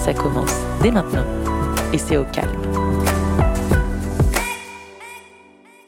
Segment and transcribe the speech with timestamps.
[0.00, 1.26] Ça commence dès maintenant
[1.92, 2.48] et c'est au calme.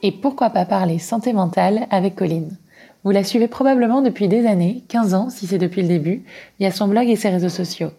[0.02, 2.58] Et pourquoi pas parler santé mentale avec Colline?
[3.04, 6.24] Vous la suivez probablement depuis des années, 15 ans si c'est depuis le début,
[6.60, 7.90] via son blog et ses réseaux sociaux.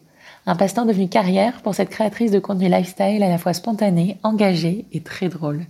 [0.45, 4.85] Un passe-temps devenu carrière pour cette créatrice de contenu lifestyle à la fois spontanée, engagée
[4.91, 5.65] et très drôle.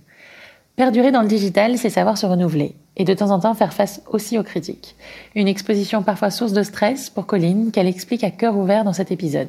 [0.76, 4.02] Perdurer dans le digital, c'est savoir se renouveler et de temps en temps faire face
[4.10, 4.94] aussi aux critiques.
[5.34, 9.10] Une exposition parfois source de stress pour Colline qu'elle explique à cœur ouvert dans cet
[9.10, 9.48] épisode.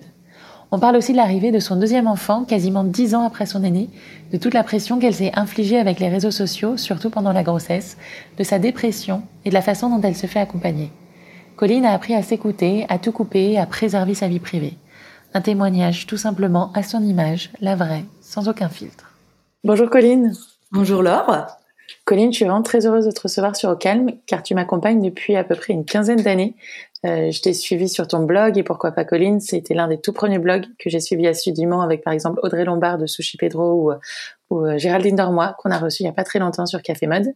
[0.71, 3.89] On parle aussi de l'arrivée de son deuxième enfant, quasiment dix ans après son aîné,
[4.31, 7.97] de toute la pression qu'elle s'est infligée avec les réseaux sociaux, surtout pendant la grossesse,
[8.38, 10.91] de sa dépression et de la façon dont elle se fait accompagner.
[11.55, 14.77] Colline a appris à s'écouter, à tout couper, à préserver sa vie privée.
[15.33, 19.13] Un témoignage tout simplement à son image, la vraie, sans aucun filtre.
[19.63, 20.33] Bonjour Colline.
[20.72, 21.47] Bonjour Laure.
[22.03, 25.02] Colline, je suis vraiment très heureuse de te recevoir sur Au Calme, car tu m'accompagnes
[25.02, 26.55] depuis à peu près une quinzaine d'années.
[27.06, 30.14] Euh, je t'ai suivi sur ton blog et pourquoi pas Colline, c'était l'un des tout
[30.14, 33.94] premiers blogs que j'ai suivi assidûment avec par exemple Audrey Lombard de Sushi Pedro ou,
[34.50, 37.08] ou euh, Géraldine Dormois qu'on a reçu il y a pas très longtemps sur Café
[37.08, 37.34] Mode.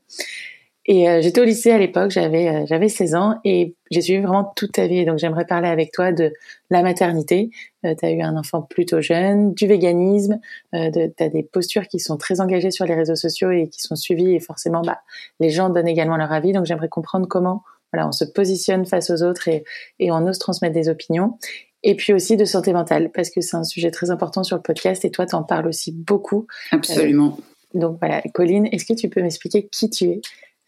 [0.91, 4.23] Et euh, j'étais au lycée à l'époque, j'avais euh, j'avais 16 ans et j'ai suivi
[4.23, 5.05] vraiment toute ta vie.
[5.05, 6.33] Donc j'aimerais parler avec toi de
[6.71, 7.51] la maternité.
[7.85, 10.39] Euh, tu as eu un enfant plutôt jeune, du véganisme,
[10.73, 13.81] euh, tu as des postures qui sont très engagées sur les réseaux sociaux et qui
[13.81, 14.99] sont suivies et forcément bah,
[15.39, 16.53] les gens donnent également leur avis.
[16.53, 17.61] Donc j'aimerais comprendre comment
[17.91, 19.63] voilà, on se positionne face aux autres et,
[19.99, 21.37] et on ose transmettre des opinions.
[21.83, 24.61] Et puis aussi de santé mentale, parce que c'est un sujet très important sur le
[24.61, 26.45] podcast et toi, tu en parles aussi beaucoup.
[26.71, 27.37] Absolument.
[27.73, 30.21] donc voilà, Colline, est-ce que tu peux m'expliquer qui tu es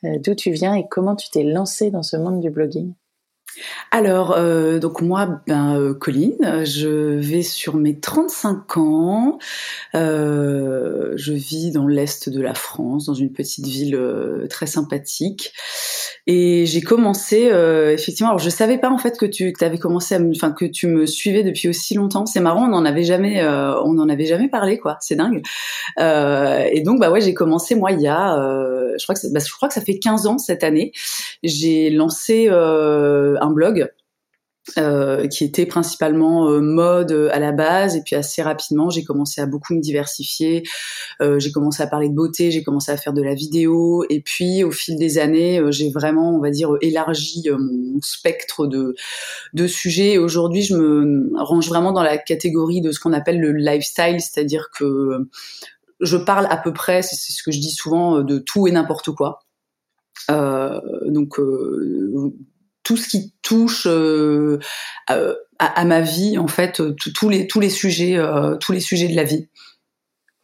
[0.03, 2.93] euh, d'où tu viens et comment tu t'es lancée dans ce monde du blogging?
[3.91, 9.39] Alors, euh, donc moi, ben, euh, Colline, je vais sur mes 35 ans.
[9.95, 15.53] Euh, je vis dans l'est de la France, dans une petite ville euh, très sympathique.
[16.27, 18.29] Et j'ai commencé, euh, effectivement.
[18.29, 21.05] Alors, je savais pas en fait que tu avais commencé, à enfin que tu me
[21.05, 22.25] suivais depuis aussi longtemps.
[22.25, 24.97] C'est marrant, on n'en avait jamais, on n'en avait jamais parlé, quoi.
[25.01, 25.43] C'est dingue.
[25.99, 28.35] et donc, bah ouais, j'ai commencé moi il y a,
[28.97, 30.91] je crois que, bah, je crois que ça fait 15 ans cette année.
[31.43, 33.89] J'ai lancé un blog
[34.77, 37.95] euh, qui était principalement euh, mode à la base.
[37.95, 40.63] Et puis assez rapidement j'ai commencé à beaucoup me diversifier.
[41.21, 44.05] Euh, j'ai commencé à parler de beauté j'ai commencé à faire de la vidéo.
[44.09, 48.95] Et puis au fil des années j'ai vraiment on va dire élargi mon spectre de
[49.53, 50.19] de sujets.
[50.19, 54.21] Aujourd'hui je me range vraiment dans la catégorie de ce qu'on appelle le lifestyle.
[54.21, 55.27] C'est-à-dire que
[56.01, 59.11] je parle à peu près c'est ce que je dis souvent de tout et n'importe
[59.11, 59.39] quoi.
[60.29, 62.33] Euh, donc euh,
[62.91, 64.59] tout ce qui touche euh,
[65.07, 66.81] à, ma vie, en fait,
[67.15, 69.47] tous les tous les sujets, euh, tous les sujets de la vie.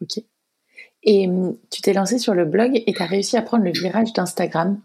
[0.00, 0.24] Ok.
[1.02, 3.70] Et hum, tu t'es lancé sur le blog et tu as réussi à prendre le
[3.70, 4.80] virage d'Instagram.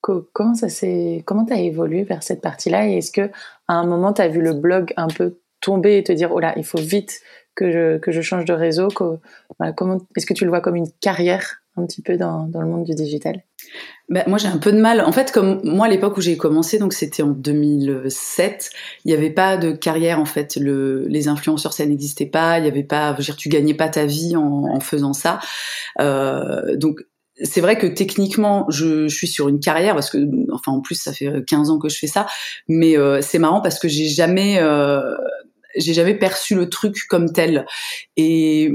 [0.00, 2.88] Comment ça s'est, comment t'as évolué vers cette partie-là?
[2.88, 3.32] Et est-ce que
[3.66, 6.38] à un moment tu as vu le blog un peu tomber et te dire oh
[6.38, 7.20] là, il faut vite
[7.56, 8.86] que je que je change de réseau?
[9.76, 11.62] Comment est-ce que tu le vois comme une carrière?
[11.78, 13.42] Un petit peu dans, le monde du digital
[14.08, 15.02] ben, moi j'ai un peu de mal.
[15.02, 18.70] En fait, comme moi à l'époque où j'ai commencé, donc c'était en 2007,
[19.04, 20.56] il n'y avait pas de carrière en fait.
[20.56, 22.58] Le, les influenceurs ça n'existait pas.
[22.58, 25.40] Il y avait pas, je veux dire, tu gagnais pas ta vie en, faisant ça.
[26.00, 27.00] Euh, donc
[27.42, 30.18] c'est vrai que techniquement, je, je, suis sur une carrière parce que,
[30.52, 32.26] enfin, en plus, ça fait 15 ans que je fais ça.
[32.68, 35.14] Mais euh, c'est marrant parce que j'ai jamais, euh,
[35.76, 37.66] j'ai jamais perçu le truc comme tel.
[38.16, 38.72] Et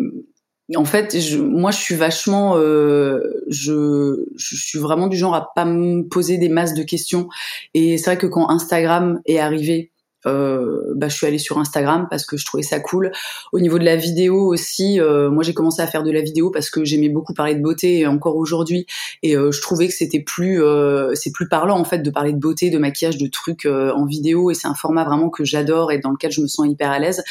[0.75, 3.19] en fait, je, moi, je suis vachement, euh,
[3.50, 7.28] je, je suis vraiment du genre à pas me poser des masses de questions.
[7.74, 9.92] Et c'est vrai que quand Instagram est arrivé,
[10.25, 13.12] euh, bah, je suis allée sur Instagram parce que je trouvais ça cool.
[13.51, 16.51] Au niveau de la vidéo aussi, euh, moi j'ai commencé à faire de la vidéo
[16.51, 18.86] parce que j'aimais beaucoup parler de beauté encore aujourd'hui
[19.21, 22.33] et euh, je trouvais que c'était plus euh, c'est plus parlant en fait de parler
[22.33, 25.44] de beauté, de maquillage, de trucs euh, en vidéo et c'est un format vraiment que
[25.44, 27.24] j'adore et dans lequel je me sens hyper à l'aise.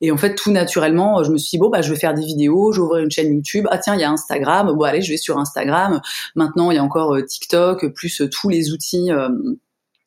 [0.00, 2.24] Et en fait tout naturellement, je me suis dit bon bah je vais faire des
[2.24, 3.66] vidéos, je vais ouvrir une chaîne YouTube.
[3.70, 6.00] Ah tiens il y a Instagram, bon allez je vais sur Instagram.
[6.34, 9.10] Maintenant il y a encore TikTok plus tous les outils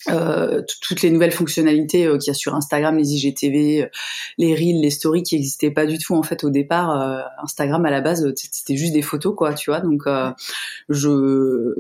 [0.10, 3.88] euh, toutes les nouvelles fonctionnalités euh, qu'il y a sur Instagram, les IGTV, euh,
[4.38, 7.24] les reels, les stories qui n'existaient pas du tout en fait au départ.
[7.42, 9.80] Instagram à la base c'était juste des photos quoi, tu vois.
[9.80, 10.04] Donc
[10.90, 11.74] je,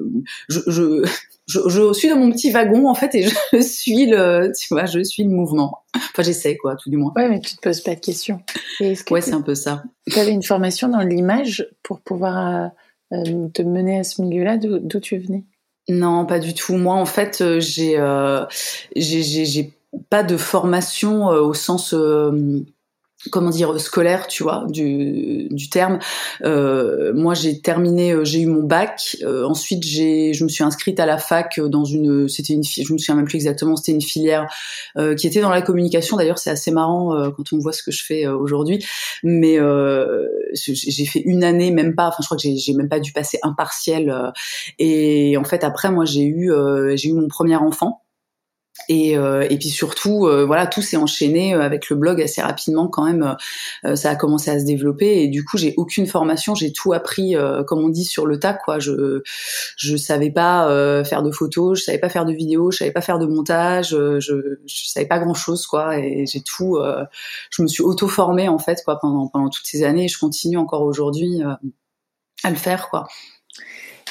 [0.47, 1.05] je, je
[1.45, 5.03] je, suis dans mon petit wagon en fait et je suis le, tu vois, je
[5.03, 5.83] suis le mouvement.
[5.93, 7.11] Enfin, j'essaie quoi, tout du moins.
[7.17, 8.39] Ouais, mais tu te poses pas de questions.
[8.79, 9.83] ouais, c'est un peu ça.
[10.09, 12.71] Tu avais une formation dans l'image pour pouvoir
[13.11, 14.57] te mener à ce milieu-là?
[14.57, 15.43] D'où tu venais?
[15.89, 16.75] Non, pas du tout.
[16.77, 18.45] Moi, en fait, euh, j'ai euh,
[18.95, 19.73] j'ai
[20.09, 21.93] pas de formation euh, au sens
[23.31, 25.99] comment dire scolaire tu vois du, du terme.
[26.43, 29.17] Euh, moi j'ai terminé euh, j'ai eu mon bac.
[29.23, 32.91] Euh, ensuite j'ai je me suis inscrite à la fac dans une c'était une je
[32.93, 34.47] me souviens même plus exactement c'était une filière
[34.97, 36.17] euh, qui était dans la communication.
[36.17, 38.85] D'ailleurs c'est assez marrant euh, quand on voit ce que je fais aujourd'hui.
[39.23, 39.57] Mais
[40.53, 43.39] j'ai fait une année même pas enfin je crois que j'ai même pas dû passer
[43.43, 43.55] un
[44.79, 46.51] et en fait après moi j'ai eu
[46.95, 48.02] j'ai eu mon premier enfant
[48.89, 52.41] et, euh, et puis surtout, euh, voilà, tout s'est enchaîné euh, avec le blog assez
[52.41, 53.35] rapidement quand même.
[53.95, 57.35] ça a commencé à se développer et du coup, j'ai aucune formation, j'ai tout appris,
[57.67, 58.53] comme on dit, sur le tas.
[58.53, 59.21] Quoi, je
[59.77, 63.01] je savais pas faire de photos, je savais pas faire de vidéos, je savais pas
[63.01, 65.97] faire de montage, je, je savais pas grand chose, quoi.
[65.97, 66.77] Et j'ai tout,
[67.51, 70.05] je me suis auto formée en fait, quoi, pendant pendant toutes ces années.
[70.05, 71.41] Et je continue encore aujourd'hui
[72.43, 73.07] à le faire, quoi.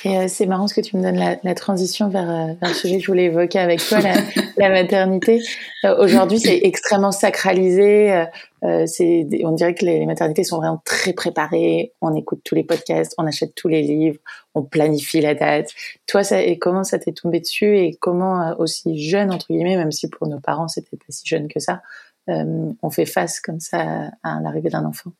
[0.04, 2.70] Et euh, c'est marrant ce que tu me donnes la, la transition vers, euh, vers,
[2.70, 4.14] le sujet que je voulais évoquer avec toi, la,
[4.56, 5.40] la maternité.
[5.84, 8.24] Euh, aujourd'hui, c'est extrêmement sacralisé.
[8.86, 11.92] c'est, on dirait que les, maternités sont vraiment très préparées.
[12.00, 14.18] On écoute tous les podcasts, on achète tous les livres,
[14.54, 15.70] on planifie la date.
[16.06, 19.92] Toi, ça, et comment ça t'est tombé dessus et comment aussi jeune entre guillemets, même
[19.92, 21.82] si pour nos parents c'était pas si jeune que ça,
[22.28, 25.12] on fait face comme ça à l'arrivée d'un enfant?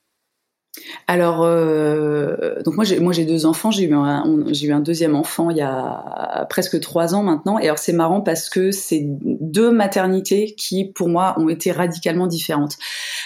[1.06, 3.70] Alors, euh, donc moi j'ai deux enfants.
[3.70, 7.58] J'ai eu un deuxième enfant il y a presque trois ans maintenant.
[7.58, 12.26] Et alors c'est marrant parce que c'est deux maternités qui pour moi ont été radicalement
[12.26, 12.78] différentes.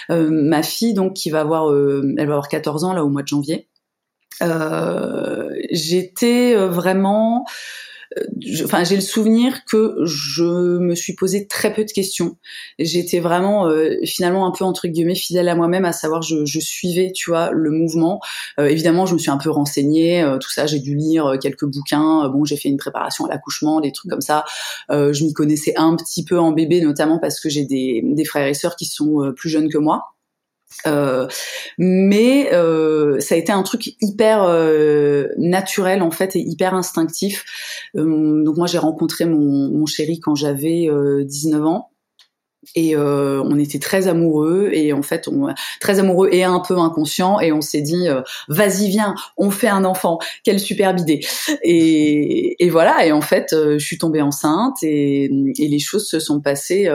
[0.09, 3.09] Euh, ma fille donc qui va avoir euh, elle va avoir 14 ans là au
[3.09, 3.67] mois de janvier.
[4.41, 7.45] Euh, j'étais vraiment
[8.63, 12.37] enfin j'ai le souvenir que je me suis posé très peu de questions.
[12.79, 16.59] J'étais vraiment euh, finalement un peu entre guillemets fidèle à moi-même, à savoir je, je,
[16.59, 18.19] suivais, tu vois, le mouvement.
[18.59, 20.65] Euh, évidemment, je me suis un peu renseignée, euh, tout ça.
[20.65, 22.29] J'ai dû lire quelques bouquins.
[22.29, 24.45] bon, j'ai fait une préparation à l'accouchement, des trucs comme ça.
[24.89, 28.47] je m'y connaissais un petit peu en bébé, notamment parce que j'ai des, des frères
[28.47, 30.16] et sœurs qui sont plus jeunes que moi.
[30.85, 31.27] Euh,
[31.77, 37.45] mais euh, ça a été un truc hyper euh, naturel en fait et hyper instinctif.
[37.95, 40.89] Euh, donc moi j'ai rencontré mon, mon, chéri quand j'avais
[41.25, 41.89] 19 ans.
[42.75, 45.47] Et on était très amoureux et en fait on
[45.79, 47.39] très amoureux et un peu inconscient.
[47.39, 48.07] Et on s'est dit
[48.49, 50.19] vas-y viens on fait un enfant.
[50.43, 51.21] Quelle superbe idée.
[51.63, 53.05] Et, et voilà.
[53.05, 56.89] Et en fait je suis tombée enceinte et, et les choses se sont passées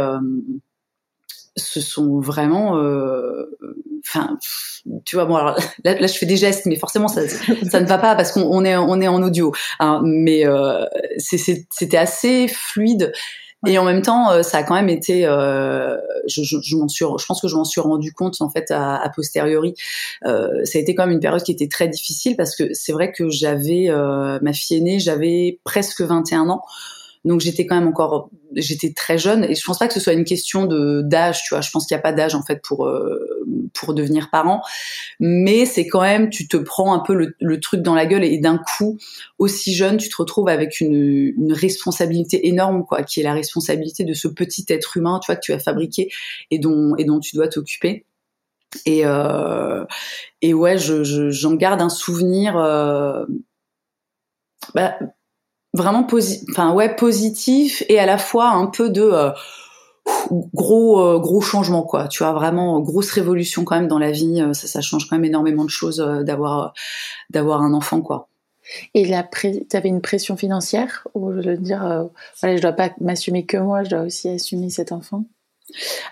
[1.57, 3.45] ce sont vraiment euh,
[4.07, 4.39] enfin
[5.05, 7.99] tu vois bon alors là, je fais des gestes mais forcément ça ça ne va
[7.99, 10.85] pas parce qu'on est on est en audio hein, mais euh,
[11.19, 13.13] c'était assez fluide.
[13.65, 15.97] Et en même temps euh, ça a quand même été euh,
[16.27, 18.73] je, je, je m'en suis je pense que je m'en suis rendu compte en fait
[18.73, 19.75] à, à posteriori.
[20.25, 22.93] Euh, ça a été quand même une période qui était très difficile parce que c'est
[22.93, 23.89] vrai que j'avais
[24.43, 26.63] ma fille aînée j'avais presque 21 ans
[27.25, 30.13] donc j'étais quand même encore, j'étais très jeune et je pense pas que ce soit
[30.13, 31.61] une question de d'âge, tu vois.
[31.61, 34.61] Je pense qu'il n'y a pas d'âge en fait pour euh, pour devenir parent,
[35.21, 38.25] mais c'est quand même, tu te prends un peu le, le truc dans la gueule
[38.25, 38.99] et, d'un coup,
[39.39, 44.05] aussi jeune, tu te retrouves avec une, une responsabilité énorme, quoi, qui est la responsabilité
[44.05, 46.11] de ce petit être humain, tu vois, que tu as fabriqué
[46.51, 48.05] et dont et dont tu dois t'occuper.
[48.87, 49.85] Et euh,
[50.41, 52.57] et ouais, je j'en garde un souvenir.
[52.57, 53.25] Euh,
[54.75, 54.97] bah,
[55.75, 59.31] vraiment posi enfin ouais positif et à la fois un peu de euh,
[60.55, 62.09] gros euh, gros changement quoi.
[62.09, 64.41] Tu vois vraiment grosse révolution quand même dans la vie.
[64.41, 66.75] Euh, ça, ça change quand même énormément de choses d'avoir
[67.31, 68.29] d'avoir un enfant quoi.
[68.95, 72.09] Et la tu avais une pression financière ou je veux dire
[72.41, 75.25] voilà je dois pas m'assumer que moi je dois aussi assumer cet enfant?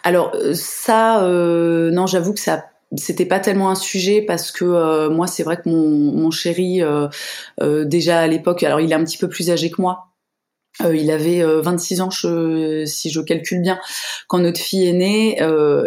[0.03, 5.27] Alors ça non j'avoue que ça c'était pas tellement un sujet parce que euh, moi
[5.27, 7.09] c'est vrai que mon, mon chéri euh,
[7.61, 10.07] euh, déjà à l'époque alors il est un petit peu plus âgé que moi.
[10.91, 13.79] Il avait 26 ans je, si je calcule bien
[14.29, 15.37] quand notre fille est née.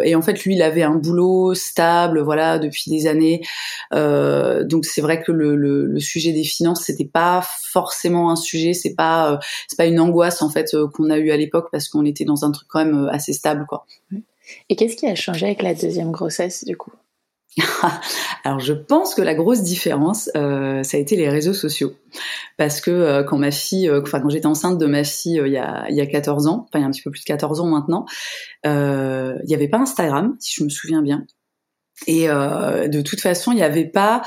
[0.04, 3.40] Et en fait lui il avait un boulot stable voilà depuis des années.
[3.90, 8.72] Donc c'est vrai que le, le, le, sujet des finances c'était pas forcément un sujet.
[8.72, 12.04] C'est pas c'est pas une angoisse en fait qu'on a eu à l'époque parce qu'on
[12.04, 13.86] était dans un truc quand même assez stable quoi
[14.68, 16.92] et qu'est-ce qui a changé avec la deuxième grossesse du coup?
[18.44, 21.94] Alors je pense que la grosse différence, euh, ça a été les réseaux sociaux,
[22.56, 25.52] parce que euh, quand ma fille, euh, enfin quand j'étais enceinte de ma fille il
[25.52, 27.20] y a il y a 14 ans, enfin il y a un petit peu plus
[27.20, 28.06] de 14 ans maintenant,
[28.64, 31.26] il n'y avait pas Instagram, si je me souviens bien,
[32.06, 34.22] et de toute façon il n'y avait pas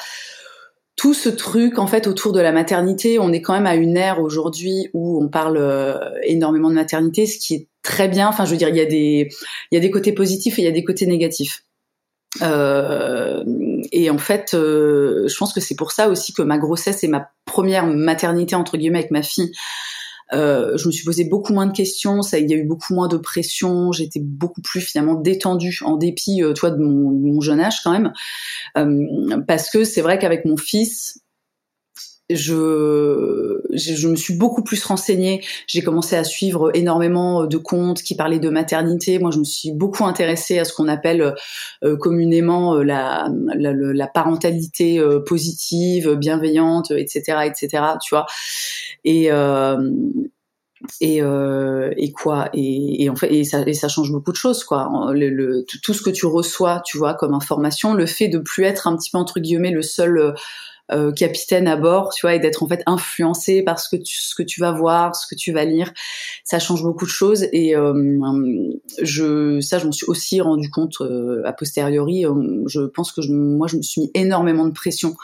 [0.97, 3.95] tout ce truc en fait autour de la maternité, on est quand même à une
[3.95, 8.27] ère aujourd'hui où on parle énormément de maternité, ce qui est très bien.
[8.27, 9.29] Enfin, je veux dire, il y a des
[9.71, 11.63] il y a des côtés positifs et il y a des côtés négatifs.
[12.41, 13.43] Euh,
[13.91, 17.07] et en fait, euh, je pense que c'est pour ça aussi que ma grossesse et
[17.07, 19.51] ma première maternité entre guillemets avec ma fille,
[20.33, 22.93] euh, je me suis posé beaucoup moins de questions, ça, il y a eu beaucoup
[22.93, 27.59] moins de pression, j'étais beaucoup plus finalement détendue en dépit, euh, toi, de mon, jeune
[27.59, 28.13] âge quand même,
[28.77, 31.19] euh, parce que c'est vrai qu'avec mon fils,
[32.29, 35.43] je, je, me suis beaucoup plus renseignée.
[35.65, 39.17] J'ai commencé à suivre énormément de comptes qui parlaient de maternité.
[39.19, 41.35] Moi, je me suis beaucoup intéressée à ce qu'on appelle
[41.83, 47.83] euh, communément euh, la, la, la parentalité euh, positive, bienveillante, etc., etc.
[48.03, 48.25] Tu vois.
[49.05, 49.29] Et
[51.01, 52.49] et, euh, et quoi?
[52.53, 55.65] Et, et, en fait et ça, et ça change beaucoup de choses quoi le, le,
[55.81, 58.95] tout ce que tu reçois tu vois comme information le fait de plus être un
[58.95, 60.35] petit peu entre guillemets le seul
[60.91, 64.15] euh, capitaine à bord, tu vois, et d'être en fait influencé par ce que tu,
[64.21, 65.91] ce que tu vas voir, ce que tu vas lire,
[66.45, 67.45] ça change beaucoup de choses.
[67.51, 67.93] Et euh,
[69.01, 72.23] je, ça, je m'en suis aussi rendu compte euh, a posteriori.
[72.67, 75.15] je pense que je, moi, je me suis mis énormément de pression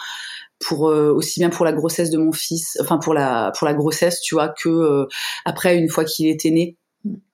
[0.59, 4.21] pour aussi bien pour la grossesse de mon fils, enfin pour la pour la grossesse,
[4.21, 5.07] tu vois, que
[5.43, 6.77] après une fois qu'il était né.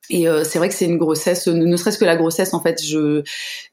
[0.09, 2.83] Et c'est vrai que c'est une grossesse, ne, ne serait-ce que la grossesse, en fait,
[2.83, 3.21] je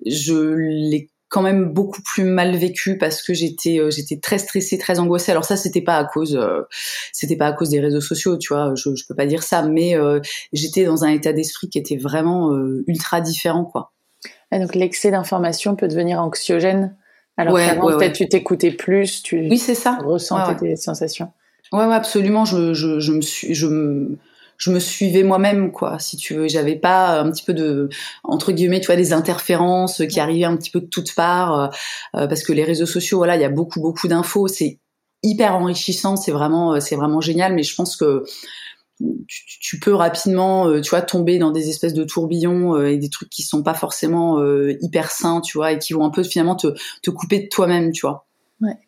[0.04, 4.78] je l'ai quand même beaucoup plus mal vécu parce que j'étais euh, j'étais très stressée,
[4.78, 5.32] très angoissée.
[5.32, 6.62] Alors ça c'était pas à cause euh,
[7.12, 9.60] c'était pas à cause des réseaux sociaux, tu vois, je, je peux pas dire ça,
[9.60, 10.18] mais euh,
[10.54, 13.92] j'étais dans un état d'esprit qui était vraiment ultra différent quoi.
[14.50, 16.96] Donc l'excès d'information peut devenir anxiogène.
[17.36, 19.98] Alors ouais, qu'avant peut-être tu t'écoutais plus, tu Oui, c'est ça.
[20.02, 21.32] ressentais des sensations.
[21.70, 24.16] Ouais, ouais, absolument, je, je, je me suis je me
[24.58, 26.48] je me suivais moi-même quoi si tu veux.
[26.48, 27.88] J'avais pas un petit peu de
[28.25, 31.68] entre guillemets tu vois des interférences qui arrivaient un petit peu de toutes parts euh,
[32.16, 34.48] euh, parce que les réseaux sociaux voilà il y a beaucoup beaucoup d'infos.
[34.48, 34.78] C'est
[35.22, 38.25] hyper enrichissant c'est vraiment euh, c'est vraiment génial mais je pense que
[39.28, 43.42] tu, peux rapidement tu vois tomber dans des espèces de tourbillons et des trucs qui
[43.42, 44.42] sont pas forcément
[44.80, 46.68] hyper sains tu vois et qui vont un peu finalement te,
[47.02, 48.26] te couper de toi-même tu vois.
[48.62, 48.85] Ouais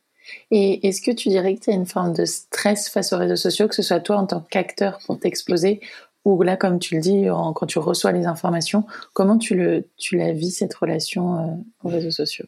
[0.50, 3.37] et est-ce que tu dirais que tu as une forme de stress face aux réseaux
[3.37, 5.80] sociaux, que ce soit toi en tant qu'acteur pour t'exposer,
[6.25, 10.16] ou là, comme tu le dis, quand tu reçois les informations, comment tu, le, tu
[10.16, 11.54] la vis, cette relation euh,
[11.85, 12.47] aux réseaux sociaux?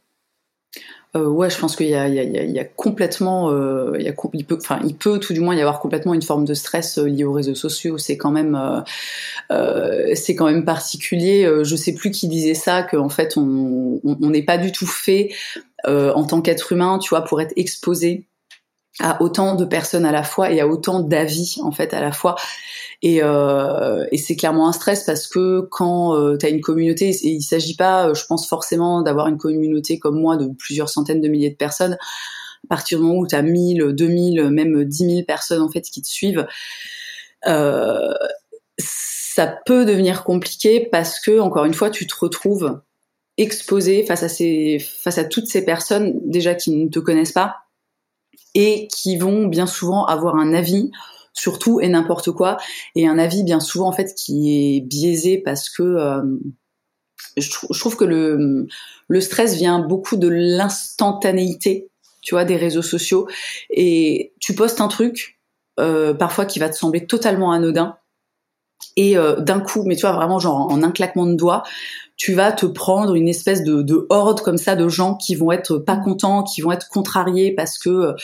[1.16, 3.52] Euh, ouais, je pense qu'il y a, complètement,
[3.98, 4.14] il,
[4.96, 7.56] peut, tout du moins y avoir complètement une forme de stress euh, lié aux réseaux
[7.56, 7.98] sociaux.
[7.98, 8.84] C'est quand même,
[9.50, 11.50] euh, c'est quand même particulier.
[11.64, 15.30] Je sais plus qui disait ça, qu'en fait, on n'est pas du tout fait
[15.84, 18.26] en tant qu'être humain, tu vois, pour être exposé
[18.98, 22.12] à autant de personnes à la fois et à autant d'avis en fait à la
[22.12, 22.34] fois
[23.02, 27.10] et, euh, et c'est clairement un stress parce que quand euh, tu as une communauté,
[27.10, 30.90] et il s'agit pas, euh, je pense forcément d'avoir une communauté comme moi de plusieurs
[30.90, 34.84] centaines de milliers de personnes, à partir du moment où tu as 1000, 2000, même
[34.84, 36.46] 10 000 personnes en fait qui te suivent,
[37.46, 38.12] euh,
[38.76, 42.80] ça peut devenir compliqué parce que, encore une fois, tu te retrouves
[43.38, 47.56] exposé face à, ces, face à toutes ces personnes déjà qui ne te connaissent pas
[48.54, 50.90] et qui vont bien souvent avoir un avis
[51.32, 52.56] sur tout et n'importe quoi.
[52.94, 56.22] Et un avis bien souvent en fait qui est biaisé parce que euh,
[57.36, 58.66] je, trouve que le,
[59.08, 63.28] le stress vient beaucoup de l'instantanéité tu vois des réseaux sociaux.
[63.70, 65.40] Et tu postes un truc
[65.78, 67.96] euh, parfois qui va te sembler totalement anodin.
[68.96, 71.62] Et euh, d'un coup mais tu vois vraiment genre en un claquement de doigts
[72.20, 75.52] tu vas te prendre une espèce de, de, horde comme ça de gens qui vont
[75.52, 78.14] être pas contents, qui vont être contrariés parce que,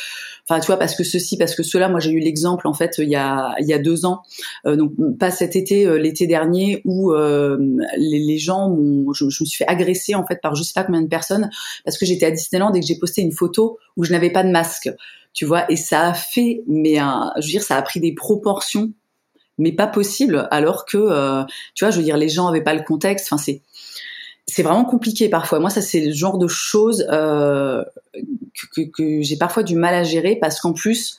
[0.46, 1.88] enfin tu vois, parce que ceci, parce que cela.
[1.88, 4.20] Moi j'ai eu l'exemple en fait il y a il y a deux ans,
[4.66, 7.56] euh, donc pas cet été, euh, l'été dernier où euh,
[7.96, 8.76] les, les, gens,
[9.14, 11.48] je, je, me suis fait agresser en fait par je sais pas combien de personnes
[11.86, 14.42] parce que j'étais à Disneyland et que j'ai posté une photo où je n'avais pas
[14.42, 14.90] de masque,
[15.32, 18.12] tu vois, et ça a fait, mais un, je veux dire, ça a pris des
[18.12, 18.92] proportions
[19.58, 20.98] mais pas possible alors que
[21.74, 23.28] tu vois je veux dire les gens avaient pas le contexte.
[23.32, 23.62] Enfin c'est
[24.46, 25.58] c'est vraiment compliqué parfois.
[25.58, 27.84] Moi, ça c'est le genre de choses euh,
[28.74, 31.18] que, que, j'ai parfois du mal à gérer parce qu'en plus,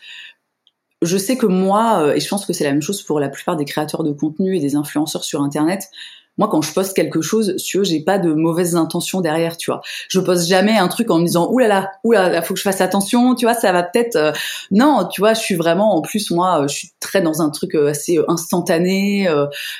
[1.01, 3.29] je sais que moi, euh, et je pense que c'est la même chose pour la
[3.29, 5.89] plupart des créateurs de contenu et des influenceurs sur Internet,
[6.37, 9.81] moi quand je poste quelque chose, si j'ai pas de mauvaises intentions derrière, tu vois.
[10.07, 12.59] Je poste jamais un truc en me disant ouh là là, ouh là, faut que
[12.59, 14.31] je fasse attention, tu vois, ça va peut-être euh,
[14.71, 17.75] non, tu vois, je suis vraiment en plus moi, je suis très dans un truc
[17.75, 19.27] euh, assez euh, instantané,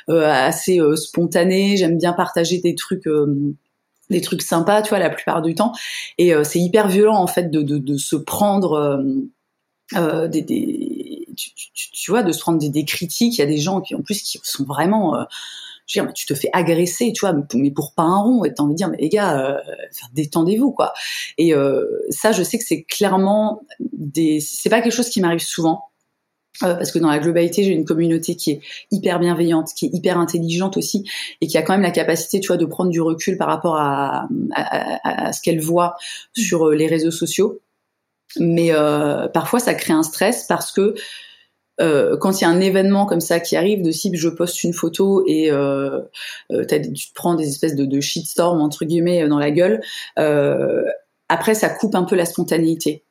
[0.08, 3.08] assez spontané, j'aime bien partager des trucs
[4.10, 5.74] des trucs sympas, tu vois, la plupart du temps.
[6.18, 9.04] Et c'est hyper violent en fait de, se prendre
[9.94, 13.38] des, tu, tu, tu, vois, de se prendre des, critiques.
[13.38, 15.26] Il y a des gens qui en plus qui sont vraiment
[15.88, 18.44] je veux dire, tu te fais agresser, tu vois, mais pour pas un rond.
[18.44, 19.58] Et t'as envie de dire, mais les gars, euh,
[20.14, 20.94] détendez-vous, quoi.
[21.38, 24.40] Et euh, ça, je sais que c'est clairement des.
[24.40, 25.86] C'est pas quelque chose qui m'arrive souvent.
[26.64, 29.90] Euh, parce que dans la globalité, j'ai une communauté qui est hyper bienveillante, qui est
[29.94, 31.08] hyper intelligente aussi,
[31.40, 33.76] et qui a quand même la capacité, tu vois, de prendre du recul par rapport
[33.78, 35.96] à, à, à ce qu'elle voit
[36.34, 37.62] sur les réseaux sociaux.
[38.40, 40.96] Mais euh, parfois, ça crée un stress parce que
[41.80, 44.64] euh, quand il y a un événement comme ça qui arrive, de si je poste
[44.64, 46.02] une photo et euh,
[46.52, 49.82] euh tu te prends des espèces de, de shitstorm entre guillemets euh, dans la gueule,
[50.18, 50.84] euh,
[51.30, 53.04] après ça coupe un peu la spontanéité,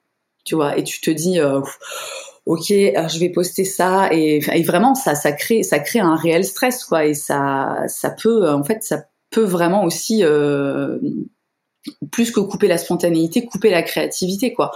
[0.45, 1.39] tu vois, et tu te dis
[2.47, 6.45] ok, je vais poster ça et, et, vraiment ça ça crée ça crée un réel
[6.45, 10.23] stress quoi et ça ça peut en fait ça peut vraiment aussi
[12.11, 14.73] plus que couper la spontanéité, couper la créativité quoi.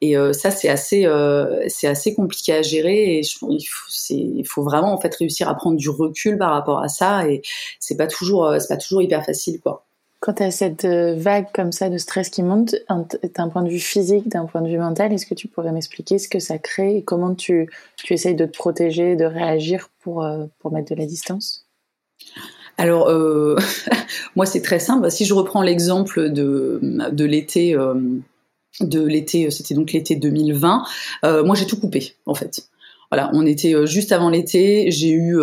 [0.00, 3.18] Et euh, ça, c'est assez, euh, c'est assez compliqué à gérer.
[3.18, 6.52] Et je, il, faut, il faut vraiment en fait réussir à prendre du recul par
[6.52, 7.28] rapport à ça.
[7.28, 7.42] Et
[7.80, 9.84] c'est pas toujours, euh, c'est pas toujours hyper facile, quoi.
[10.20, 12.74] Quand tu as cette vague comme ça de stress qui monte,
[13.36, 16.18] d'un point de vue physique, d'un point de vue mental, est-ce que tu pourrais m'expliquer
[16.18, 20.26] ce que ça crée et comment tu, tu essayes de te protéger, de réagir pour,
[20.58, 21.68] pour mettre de la distance?
[22.78, 23.56] Alors, euh,
[24.36, 25.10] moi, c'est très simple.
[25.10, 27.94] Si je reprends l'exemple de, de l'été euh,
[28.80, 30.84] de l'été, euh, c'était donc l'été 2020.
[31.24, 32.68] Euh, moi, j'ai tout coupé, en fait.
[33.10, 34.90] Voilà, on était euh, juste avant l'été.
[34.90, 35.38] J'ai eu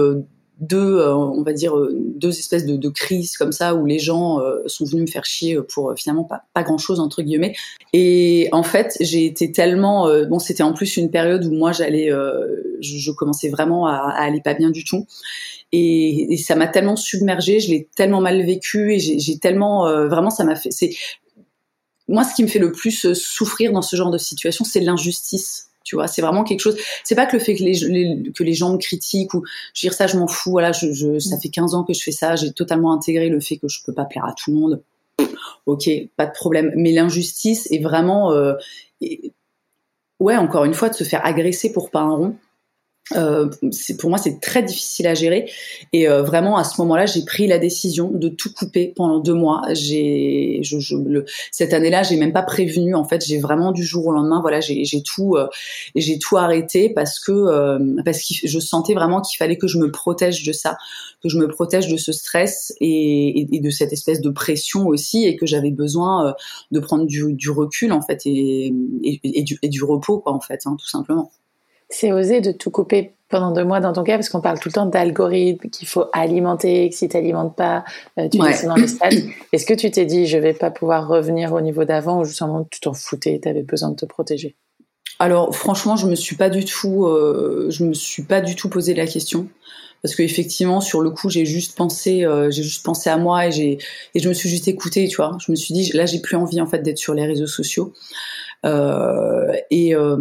[0.61, 4.85] deux, on va dire, deux espèces de, de, crises comme ça où les gens sont
[4.85, 7.53] venus me faire chier pour finalement pas, pas grand chose entre guillemets.
[7.91, 12.09] Et en fait, j'ai été tellement, bon, c'était en plus une période où moi j'allais,
[12.79, 15.05] je, commençais vraiment à, aller pas bien du tout.
[15.73, 20.45] Et, ça m'a tellement submergée, je l'ai tellement mal vécu et j'ai tellement, vraiment, ça
[20.45, 20.69] m'a fait.
[22.07, 24.79] Moi, ce qui me fait le plus euh, souffrir dans ce genre de situation, c'est
[24.79, 25.69] l'injustice.
[25.83, 26.77] Tu vois, c'est vraiment quelque chose.
[27.03, 29.43] C'est pas que le fait que les, que les gens me critiquent ou
[29.73, 30.51] je veux dire ça, je m'en fous.
[30.51, 32.35] Voilà, je, je, ça fait 15 ans que je fais ça.
[32.35, 34.81] J'ai totalement intégré le fait que je peux pas plaire à tout le monde.
[35.67, 36.71] Ok, pas de problème.
[36.75, 38.53] Mais l'injustice est vraiment, euh,
[40.19, 42.35] ouais, encore une fois, de se faire agresser pour pas un rond.
[43.13, 43.49] Euh,
[43.99, 45.51] pour moi, c'est très difficile à gérer.
[45.93, 49.33] Et euh, vraiment, à ce moment-là, j'ai pris la décision de tout couper pendant deux
[49.33, 49.61] mois.
[49.73, 52.95] J'ai, je, je, le, cette année-là, j'ai même pas prévenu.
[52.95, 55.47] En fait, j'ai vraiment du jour au lendemain, voilà, j'ai tout, euh,
[55.95, 59.77] j'ai tout arrêté parce que euh, parce que je sentais vraiment qu'il fallait que je
[59.77, 60.77] me protège de ça,
[61.21, 65.25] que je me protège de ce stress et, et, de cette espèce de pression aussi,
[65.25, 66.33] et que j'avais besoin
[66.71, 70.61] de prendre du, du, recul en fait et, et, du, du repos quoi en fait,
[70.65, 71.31] hein, tout simplement.
[71.89, 74.69] C'est osé de tout couper pendant deux mois dans ton cas, parce qu'on parle tout
[74.69, 77.83] le temps d'algorithmes qu'il faut alimenter, que si tu n'alimentes pas,
[78.19, 78.65] euh, tu ouais.
[78.65, 79.13] dans le stade.
[79.51, 82.67] Est-ce que tu t'es dit, je vais pas pouvoir revenir au niveau d'avant, ou justement
[82.69, 84.55] tu t'en foutais, tu avais besoin de te protéger?
[85.19, 88.69] Alors franchement, je me suis pas du tout, euh, je me suis pas du tout
[88.69, 89.47] posé la question
[90.05, 93.51] parce qu'effectivement sur le coup j'ai juste pensé euh, j'ai juste pensé à moi et
[93.51, 93.79] j'ai
[94.13, 96.35] et je me suis juste écoutée tu vois je me suis dit là j'ai plus
[96.35, 97.91] envie en fait d'être sur les réseaux sociaux
[98.65, 100.15] euh, et euh,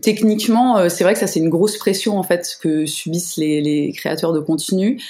[0.00, 3.60] techniquement, euh, c'est vrai que ça c'est une grosse pression en fait que subissent les,
[3.60, 5.00] les créateurs de contenu.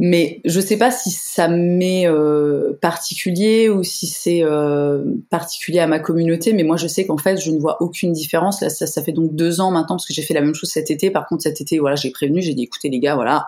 [0.00, 5.86] Mais je sais pas si ça m'est euh, particulier ou si c'est euh, particulier à
[5.86, 6.52] ma communauté.
[6.52, 8.60] Mais moi, je sais qu'en fait, je ne vois aucune différence.
[8.60, 10.70] Là, ça, ça fait donc deux ans maintenant parce que j'ai fait la même chose
[10.70, 11.12] cet été.
[11.12, 13.46] Par contre, cet été, voilà, j'ai prévenu, j'ai dit, écoutez les gars, voilà,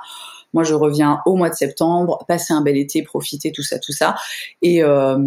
[0.55, 3.93] moi je reviens au mois de septembre, passez un bel été, profitez, tout ça, tout
[3.93, 4.15] ça.
[4.63, 5.19] Et euh,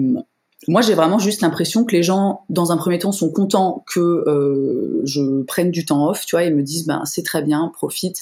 [0.67, 3.99] moi, j'ai vraiment juste l'impression que les gens, dans un premier temps, sont contents que
[3.99, 7.71] euh, je prenne du temps off, tu vois, et me disent, ben c'est très bien,
[7.73, 8.17] profite.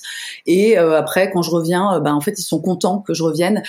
[0.46, 3.24] Et euh, après, quand je reviens, euh, ben en fait, ils sont contents que je
[3.24, 3.64] revienne.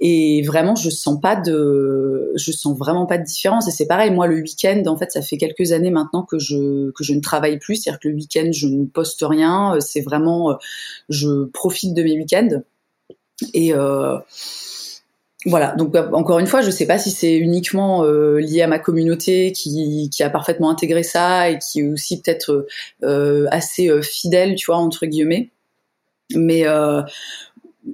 [0.00, 3.68] Et vraiment, je sens pas de, je sens vraiment pas de différence.
[3.68, 6.90] Et c'est pareil, moi, le week-end, en fait, ça fait quelques années maintenant que je
[6.90, 9.76] que je ne travaille plus, c'est-à-dire que le week-end, je ne poste rien.
[9.80, 10.58] C'est vraiment,
[11.08, 12.62] je profite de mes week-ends.
[13.54, 14.18] Et euh,
[15.44, 18.62] voilà, donc euh, encore une fois, je ne sais pas si c'est uniquement euh, lié
[18.62, 22.66] à ma communauté qui, a parfaitement intégré ça et qui est aussi peut-être
[23.02, 25.50] euh, assez euh, fidèle, tu vois, entre guillemets.
[26.34, 26.64] Mais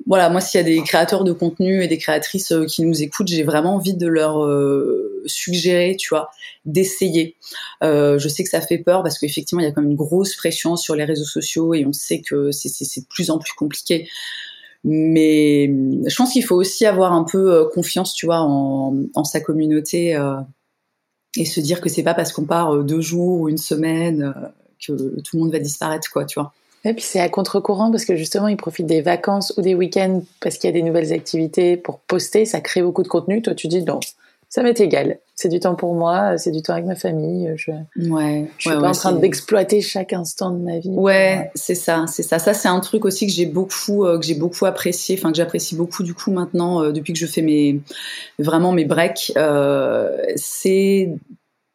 [0.07, 3.29] voilà, moi, s'il y a des créateurs de contenu et des créatrices qui nous écoutent,
[3.29, 4.47] j'ai vraiment envie de leur
[5.27, 6.31] suggérer, tu vois,
[6.67, 7.35] d'essayer.
[7.83, 10.37] je sais que ça fait peur parce qu'effectivement, il y a quand même une grosse
[10.37, 14.09] pression sur les réseaux sociaux et on sait que c'est de plus en plus compliqué.
[14.85, 19.41] Mais je pense qu'il faut aussi avoir un peu euh, confiance, tu vois, en, sa
[19.41, 20.37] communauté euh,
[21.37, 24.33] et se dire que c'est pas parce qu'on part euh, deux jours ou une semaine
[24.85, 26.53] que tout le monde va disparaître, quoi, tu vois.
[26.85, 30.23] Et puis c'est à contre-courant parce que justement, ils profitent des vacances ou des week-ends
[30.41, 32.45] parce qu'il y a des nouvelles activités pour poster.
[32.45, 33.43] Ça crée beaucoup de contenu.
[33.43, 33.99] Toi, tu dis non,
[34.49, 35.19] ça m'est égal.
[35.41, 37.53] C'est du temps pour moi, c'est du temps avec ma famille.
[37.55, 37.71] Je,
[38.11, 40.89] ouais, je suis pas en train d'exploiter chaque instant de ma vie.
[40.89, 42.41] Ouais, c'est ça, c'est ça.
[42.41, 45.37] Ça, c'est un truc aussi que j'ai beaucoup, euh, que j'ai beaucoup apprécié, enfin que
[45.37, 47.81] j'apprécie beaucoup du coup maintenant euh, depuis que je fais mes
[48.41, 49.33] vraiment mes breaks.
[49.37, 51.13] Euh, c'est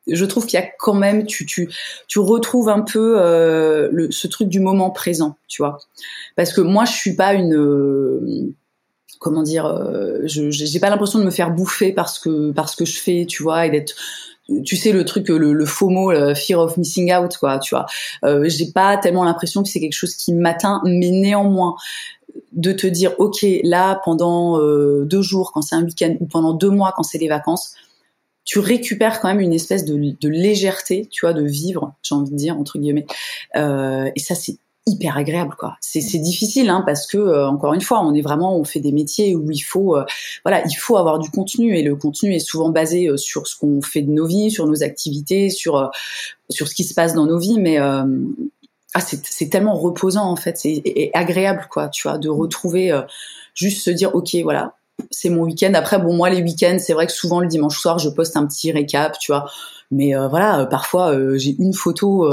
[0.08, 1.70] je trouve qu'il y a quand même, tu, tu,
[2.10, 5.78] tu retrouves un peu euh, le, ce truc du moment présent, tu vois.
[6.36, 8.54] Parce que moi, je suis pas une, euh,
[9.24, 13.00] comment dire, euh, je j'ai pas l'impression de me faire bouffer parce que que je
[13.00, 13.96] fais, tu vois, et d'être
[14.66, 17.86] tu sais le truc le, FOMO le fear of missing out quoi tu vois
[18.26, 21.76] euh, j'ai pas tellement l'impression que c'est quelque chose qui m'atteint mais néanmoins
[22.52, 26.54] de te dire ok là pendant euh, deux jours quand c'est un week-end ou pendant
[26.54, 27.76] deux mois quand c'est les vacances
[28.44, 32.36] tu récupères quand même une espèce de, légèreté, tu vois, de vivre, j'ai envie de
[32.36, 33.06] dire entre guillemets.
[33.56, 35.78] Et ça, c'est hyper agréable, quoi.
[35.80, 38.92] C'est difficile, hein, parce que euh, encore une fois, on est vraiment, on fait des
[38.92, 40.04] métiers où il faut, euh,
[40.44, 43.58] voilà, il faut avoir du contenu et le contenu est souvent basé euh, sur ce
[43.58, 45.90] qu'on fait de nos vies, sur nos activités, sur
[46.50, 50.58] sur ce qui se passe dans nos vies, mais ah, c'est tellement reposant en fait,
[50.58, 52.92] c'est agréable, quoi, tu vois, de retrouver
[53.56, 54.76] juste se dire, ok, voilà,
[55.12, 55.74] c'est mon week-end.
[55.74, 58.46] Après, bon, moi, les week-ends, c'est vrai que souvent le dimanche soir, je poste un
[58.46, 59.46] petit récap, tu vois.
[59.92, 62.30] Mais euh, voilà, euh, parfois euh, j'ai une photo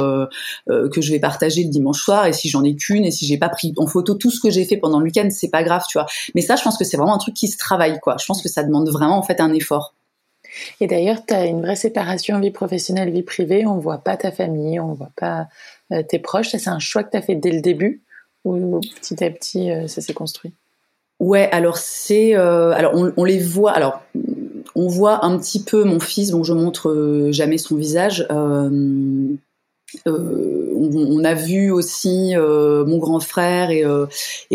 [0.66, 3.38] que je vais partager le dimanche soir, et si j'en ai qu'une, et si j'ai
[3.38, 5.84] pas pris en photo tout ce que j'ai fait pendant le week-end, c'est pas grave,
[5.88, 6.06] tu vois.
[6.34, 8.16] Mais ça, je pense que c'est vraiment un truc qui se travaille, quoi.
[8.18, 9.94] Je pense que ça demande vraiment en fait un effort.
[10.80, 13.66] Et d'ailleurs, tu as une vraie séparation vie professionnelle, vie privée.
[13.66, 15.48] On voit pas ta famille, on voit pas
[16.08, 16.48] tes proches.
[16.48, 18.02] C'est un choix que tu as fait dès le début
[18.44, 20.52] ou petit à petit, ça s'est construit?
[21.20, 24.00] Ouais, alors c'est, euh, alors on, les voit, alors
[24.74, 28.26] on voit un petit peu mon fils, dont je montre euh, jamais son visage.
[28.30, 29.36] Euh,
[30.06, 33.84] on, a vu aussi mon grand frère et,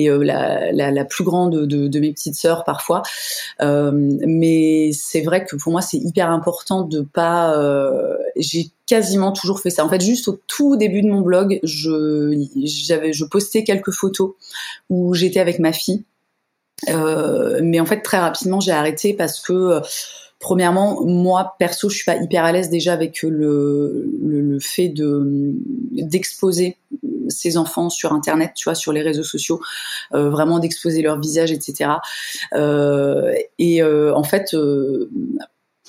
[0.08, 3.04] la, plus grande de, mes petites sœurs parfois,
[3.62, 7.54] mais c'est vrai que pour moi c'est hyper important de pas.
[8.38, 9.86] J'ai quasiment toujours fait ça.
[9.86, 14.32] En fait, juste au tout début de mon blog, je j'avais je postais quelques photos
[14.90, 16.06] où j'étais avec ma fille
[16.88, 19.80] mais en fait, très rapidement, j'ai arrêté parce que, euh,
[20.40, 23.30] premièrement, moi perso, je suis pas hyper à l'aise déjà avec le,
[24.22, 25.54] le, le fait de
[25.92, 26.78] d'exposer
[27.30, 29.62] ces enfants sur Internet, tu vois, sur les réseaux sociaux,
[30.14, 31.92] euh, vraiment d'exposer leur visage, etc.
[32.54, 34.56] Euh, et euh, en fait,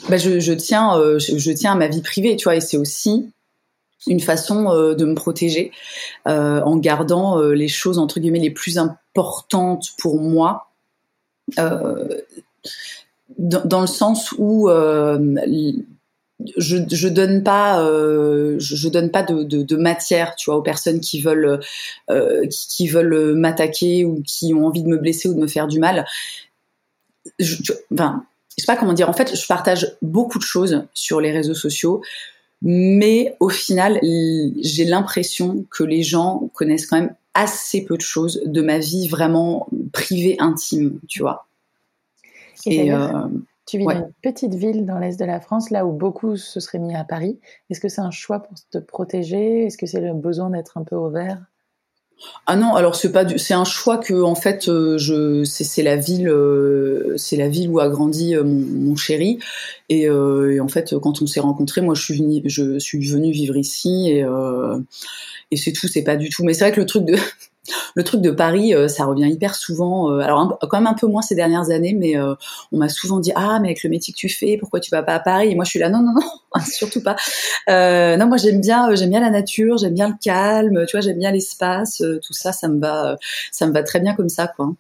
[0.09, 3.31] bah je, je, tiens, je, tiens à ma vie privée, tu vois, et c'est aussi
[4.07, 5.73] une façon de me protéger
[6.27, 10.69] en gardant les choses entre guillemets les plus importantes pour moi
[11.59, 12.09] euh,
[13.39, 15.19] dans, le sens où euh,
[16.57, 21.21] je, je donne pas euh, je, donne pas de, matière tu vois aux personnes qui
[21.21, 21.61] veulent
[22.51, 25.79] qui, veulent m'attaquer ou qui ont envie de me blesser ou de me faire du
[25.79, 26.07] mal.
[27.39, 28.25] Je, je, enfin
[28.57, 29.09] je sais pas comment dire.
[29.09, 32.03] En fait je partage beaucoup de choses sur les réseaux sociaux
[32.63, 38.43] mais au final j'ai l'impression que les gens connaissent quand même assez peu de choses
[38.45, 41.47] de ma vie vraiment privée, intime, tu vois.
[42.65, 43.29] Et, euh,
[43.67, 46.61] tu vis dans une petite ville dans l'est de la France, là où beaucoup se
[46.61, 47.39] seraient mis à Paris.
[47.69, 49.67] Est-ce que c'est un choix pour te protéger?
[49.67, 51.45] Est-ce que c'est le besoin d'être un peu au vert?
[52.47, 55.97] Ah non, alors c'est pas c'est un choix que en fait euh, je c'est la
[55.97, 59.39] ville euh, c'est la ville où a grandi mon, chéri
[59.89, 63.57] et, en fait quand on s'est rencontrés moi je suis venue je suis venue vivre
[63.57, 64.25] ici et
[65.51, 66.45] et c'est tout, c'est pas du tout.
[66.45, 67.17] Mais c'est vrai que le truc de
[67.95, 70.11] le truc de Paris, euh, ça revient hyper souvent.
[70.11, 72.35] Euh, alors quand même un peu moins ces dernières années, mais euh,
[72.73, 75.03] on m'a souvent dit ah mais avec le métier que tu fais, pourquoi tu vas
[75.03, 75.51] pas à Paris?
[75.51, 77.17] Et moi je suis là non non non surtout pas.
[77.69, 81.19] non moi j'aime bien j'aime bien la nature, j'aime bien le calme, tu vois j'aime
[81.19, 83.17] bien l'espace, tout ça ça me va
[83.53, 84.73] ça me va très bien comme ça quoi.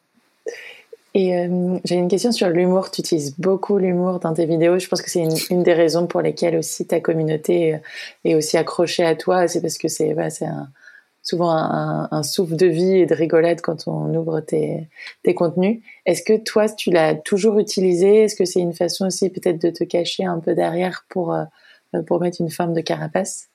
[1.14, 1.49] Et
[1.85, 2.90] j'ai une question sur l'humour.
[2.90, 4.79] Tu utilises beaucoup l'humour dans tes vidéos.
[4.79, 7.79] Je pense que c'est une, des raisons pour lesquelles aussi ta communauté
[8.27, 9.49] est aussi accrochée à toi.
[9.49, 10.68] C'est parce que c'est bah, un,
[11.27, 14.89] souvent un, souffle de vie et de rigolade quand on ouvre tes,
[15.35, 15.83] contenus.
[16.07, 18.23] Est-ce que toi, tu l'as toujours utilisé?
[18.23, 21.45] Est-ce que c'est une façon aussi peut-être de te cacher un peu derrière pour, euh,
[22.07, 23.49] pour mettre une forme de carapace?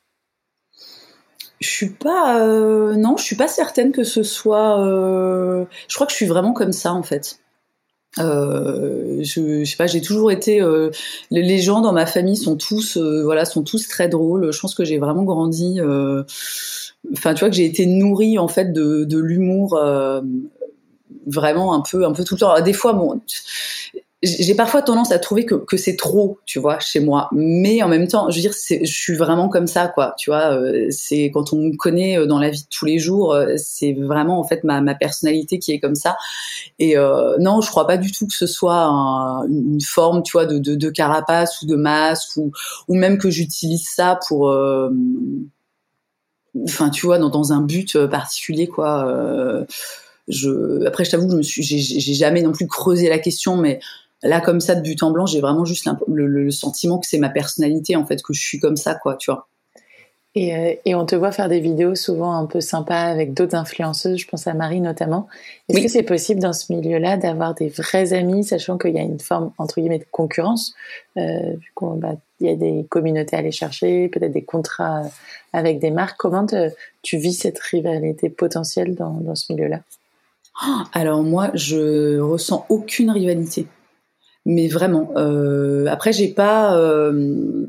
[1.61, 6.07] Je suis pas euh, non je suis pas certaine que ce soit euh, je crois
[6.07, 7.39] que je suis vraiment comme ça en fait
[8.17, 10.61] je, je, sais pas, j'ai toujours été.
[10.61, 10.89] Euh,
[11.29, 14.51] les gens dans ma famille sont tous, voilà, sont tous très drôles.
[14.51, 15.79] Je pense que j'ai vraiment grandi
[17.13, 20.21] enfin tu vois que j'ai été nourrie en fait de, de l'humour euh,
[21.27, 22.59] vraiment un peu un peu tout le temps.
[22.61, 23.21] des fois bon
[24.23, 27.27] j'ai parfois tendance à trouver que, que c'est trop, tu vois, chez moi.
[27.31, 30.13] Mais en même temps, je veux dire, je suis vraiment comme ça, quoi.
[30.19, 32.99] Tu vois, euh, c'est quand on me connaît euh, dans la vie de tous les
[32.99, 36.17] jours, euh, c'est vraiment en fait ma, ma personnalité qui est comme ça.
[36.77, 38.85] Et euh, non, je crois pas du tout que ce soit
[39.49, 42.51] une forme, tu vois, de, de, de, carapace ou de masque ou,
[42.87, 44.53] ou même que j'utilise ça pour,
[46.63, 49.65] enfin, tu vois, dans, dans un but particulier, quoi.
[50.27, 53.79] je, après, je t'avoue, je me suis, j'ai jamais non plus creusé la question, mais
[54.23, 57.29] Là, comme ça, de but en blanc, j'ai vraiment juste le, sentiment que c'est ma
[57.29, 59.47] personnalité, en fait, que je suis comme ça, quoi, tu vois.
[60.33, 63.55] Et, euh, et, on te voit faire des vidéos souvent un peu sympas avec d'autres
[63.55, 65.27] influenceuses, je pense à Marie notamment.
[65.67, 69.01] Est-ce que c'est possible dans ce milieu-là d'avoir des vrais amis, sachant qu'il y a
[69.01, 70.73] une forme, entre guillemets, de concurrence
[71.17, 75.03] euh, bah, Il y a des communautés à aller chercher, peut-être des contrats
[75.53, 76.17] avec des marques.
[76.17, 76.45] Comment
[77.01, 79.79] tu vis cette rivalité potentielle dans, ce milieu-là?
[80.93, 83.67] Alors moi, je ressens aucune rivalité
[84.45, 85.11] mais vraiment.
[85.17, 87.67] Euh, après, j'ai pas, euh,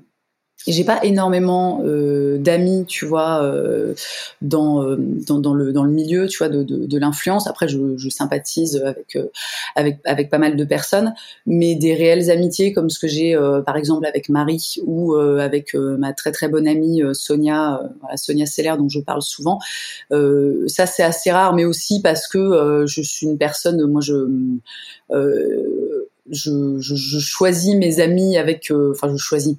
[0.67, 3.95] j'ai pas énormément euh, d'amis, tu vois, euh,
[4.41, 7.47] dans, euh, dans, dans le dans le milieu, tu vois, de, de, de l'influence.
[7.47, 9.27] Après, je, je sympathise avec euh,
[9.77, 11.15] avec avec pas mal de personnes,
[11.47, 16.13] mais des réelles amitiés comme ce que j'ai, par exemple, avec Marie ou avec ma
[16.13, 19.59] très très bonne amie Sonia, voilà, Sonia Seller, dont je parle souvent.
[20.11, 24.27] ça, c'est assez rare, mais aussi parce que je suis une personne, moi, je
[26.31, 29.57] je, je, je, choisis mes amis avec, euh, enfin, je choisis.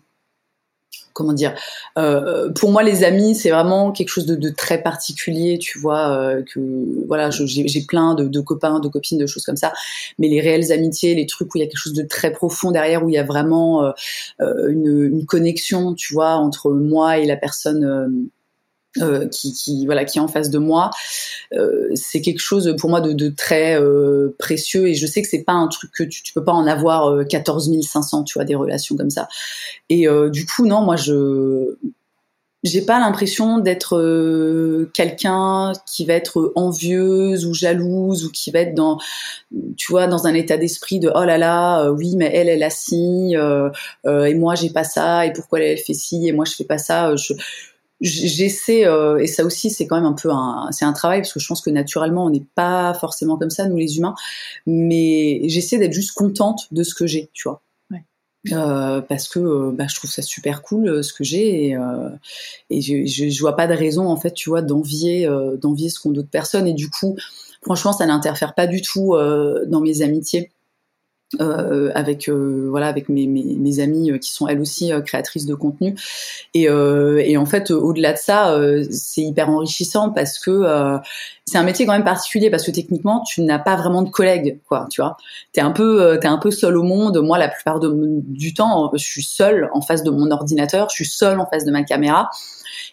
[1.14, 1.54] Comment dire
[1.98, 6.10] euh, Pour moi, les amis, c'est vraiment quelque chose de, très particulier, tu vois.
[6.10, 6.60] Euh, que
[7.08, 9.74] voilà, j'ai plein de, copains, de copines, de choses comme ça.
[10.20, 12.72] Mais les réelles amitiés, les trucs où il y a quelque chose de très profond
[12.72, 17.26] derrière, où il y a vraiment euh, une, une, connexion, tu vois, entre moi et
[17.26, 18.30] la personne
[19.02, 20.92] euh, qui, qui, voilà qui est en face de moi
[21.54, 25.28] euh, c'est quelque chose pour moi de, de très euh, précieux et je sais que
[25.28, 28.34] c'est pas un truc que tu, tu peux pas en avoir 14 euh, 500 tu
[28.36, 29.28] vois des relations comme ça.
[29.90, 31.76] Et euh, du coup non moi je
[32.64, 34.00] j'ai pas l'impression d'être
[34.94, 39.00] quelqu'un qui va être envieuse ou jalouse ou qui va être dans
[39.76, 42.70] tu vois dans un état d'esprit de oh là là oui mais elle elle a
[42.70, 46.54] ci et moi j'ai pas ça et pourquoi elle, elle fait ci et moi je
[46.54, 47.34] fais pas ça je
[48.04, 51.34] j'essaie euh, et ça aussi c'est quand même un peu un c'est un travail parce
[51.34, 54.16] que je pense que naturellement on n'est pas forcément comme ça nous les humains.
[54.68, 57.62] Mais j'essaie d'être juste contente de ce que j'ai tu vois.
[58.52, 61.78] Euh, parce que euh, bah, je trouve ça super cool euh, ce que j'ai et,
[62.70, 65.30] et je, je, je, vois pas de raison en fait tu vois d'envier
[65.62, 66.68] d'envier ce qu'ont d'autres personnes.
[66.68, 67.16] Et du coup
[67.62, 69.16] franchement ça n'interfère pas du tout
[69.68, 70.52] dans mes amitiés
[71.42, 75.46] euh, avec euh, voilà avec mes, mes, mes amies euh, qui sont elles aussi créatrices
[75.46, 75.96] de contenu.
[76.54, 78.56] Et, et en fait au-delà de ça
[78.92, 80.64] c'est hyper enrichissant parce que
[81.46, 84.60] c'est un métier quand même particulier parce que techniquement tu n'as pas vraiment de collègues
[84.68, 85.18] quoi tu vois.
[85.52, 87.18] T'es un peu t'es un peu seul au monde.
[87.20, 91.06] Moi la plupart du temps je suis seule en face de mon ordinateur je suis
[91.06, 92.30] seule en face de ma caméra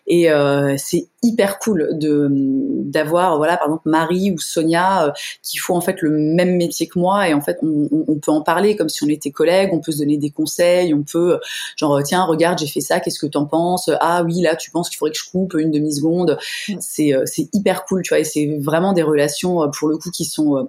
[0.07, 5.11] et euh, c'est hyper cool de d'avoir voilà par exemple Marie ou Sonia euh,
[5.43, 7.29] qui font en fait le même métier que moi.
[7.29, 9.93] Et en fait on, on, peut en parler comme si on était collègues, on peut
[9.93, 11.39] se donner des conseils, on peut
[11.77, 13.91] genre tiens regarde j'ai fait ça, qu'est-ce que t'en penses?
[14.01, 16.39] Ah oui là tu penses qu'il faudrait que je coupe une demi seconde.
[16.81, 18.21] C'est euh, c'est hyper cool tu vois.
[18.21, 20.69] Et c'est vraiment des relations euh, pour le coup qui sont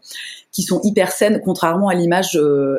[0.51, 2.37] qui sont hyper saines contrairement à l'image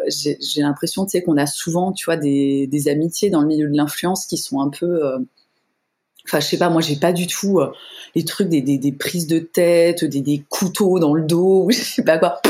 [0.08, 3.68] j'ai l'impression tu sais qu'on a souvent tu vois des, des amitiés dans le milieu
[3.68, 5.02] de l'influence qui sont un peu
[6.26, 7.72] Enfin, je sais pas, moi, j'ai pas du tout euh,
[8.14, 11.78] les trucs des, des, des, prises de tête, des, des couteaux dans le dos, je
[11.78, 12.40] sais pas quoi.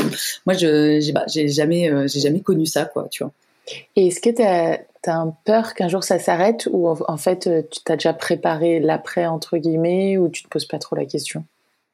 [0.45, 3.31] Moi, je j'ai jamais, euh, j'ai jamais connu ça, quoi, tu vois.
[3.95, 4.79] Et est-ce que tu as,
[5.45, 9.57] peur qu'un jour ça s'arrête ou en, fait euh, tu t'as déjà préparé l'après entre
[9.57, 11.43] guillemets ou tu te poses pas trop la question?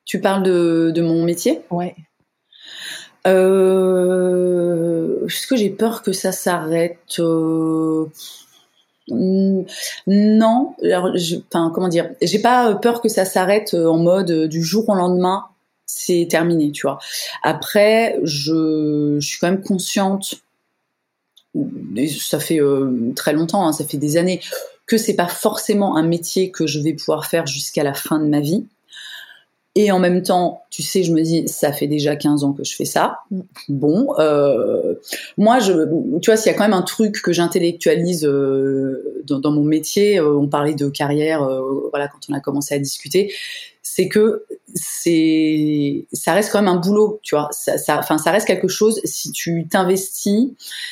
[0.05, 1.61] Tu parles de, de mon métier?
[1.71, 1.95] Ouais.
[3.27, 7.19] Euh, est-ce que j'ai peur que ça s'arrête
[9.11, 11.11] non, alors,
[11.47, 14.87] enfin, comment dire, j'ai pas peur que ça s'arrête euh, en mode euh, du jour
[14.89, 15.45] au lendemain,
[15.85, 16.99] c'est terminé, tu vois.
[17.43, 20.35] Après, je, je, suis quand même consciente,
[22.19, 24.41] ça fait euh, très longtemps, hein, ça fait des années,
[24.85, 28.25] que c'est pas forcément un métier que je vais pouvoir faire jusqu'à la fin de
[28.25, 28.65] ma vie.
[29.75, 32.63] Et en même temps, tu sais, je me dis, ça fait déjà 15 ans que
[32.63, 33.19] je fais ça.
[33.29, 33.41] Mm.
[33.69, 34.95] Bon, euh,
[35.37, 35.73] moi, je,
[36.19, 39.63] tu vois, s'il y a quand même un truc que j'intellectualise euh, dans, dans, mon
[39.63, 43.31] métier, euh, on parlait de carrière, euh, voilà, quand on a commencé à discuter,
[43.83, 47.49] c'est que c'est, ça reste quand même un boulot, tu vois.
[47.51, 48.99] Ça, ça, enfin, ça reste quelque chose.
[49.03, 50.49] Si tu t'investis,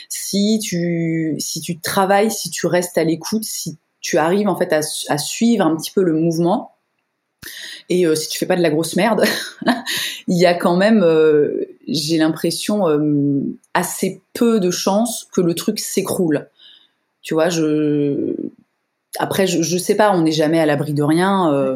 [0.08, 4.72] si tu, si tu travailles, si tu restes à l'écoute, si tu arrives en fait
[4.72, 6.77] à, à suivre un petit peu le mouvement
[7.90, 9.24] et euh, si tu fais pas de la grosse merde,
[10.28, 13.42] il y a quand même, euh, j'ai l'impression euh,
[13.74, 16.50] assez peu de chances que le truc s'écroule.
[17.22, 18.36] Tu vois, je
[19.20, 21.52] après, je, je sais pas, on n'est jamais à l'abri de rien.
[21.54, 21.76] Euh,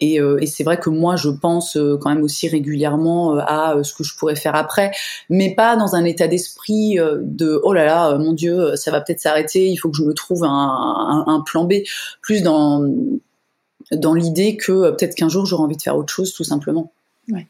[0.00, 3.76] et, euh, et c'est vrai que moi, je pense euh, quand même aussi régulièrement à
[3.82, 4.90] ce que je pourrais faire après,
[5.30, 9.20] mais pas dans un état d'esprit de oh là là, mon Dieu, ça va peut-être
[9.20, 11.74] s'arrêter, il faut que je me trouve un, plan B.
[12.20, 12.84] Plus dans
[13.92, 16.92] dans l'idée que peut-être qu'un jour j'aurai envie de faire autre chose, tout simplement.
[17.28, 17.46] Ouais.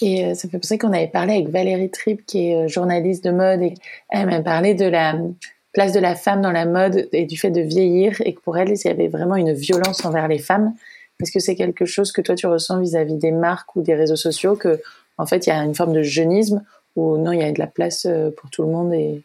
[0.00, 3.62] Et ça fait penser qu'on avait parlé avec Valérie Tripp, qui est journaliste de mode,
[3.62, 3.74] et
[4.10, 5.16] elle m'a parlé de la
[5.72, 8.56] place de la femme dans la mode et du fait de vieillir et que pour
[8.58, 10.72] elle, il y avait vraiment une violence envers les femmes.
[11.20, 14.16] Est-ce que c'est quelque chose que toi tu ressens vis-à-vis des marques ou des réseaux
[14.16, 14.80] sociaux que
[15.18, 16.62] en fait il y a une forme de jeunisme
[16.94, 19.22] ou non il y a de la place euh, pour tout le monde et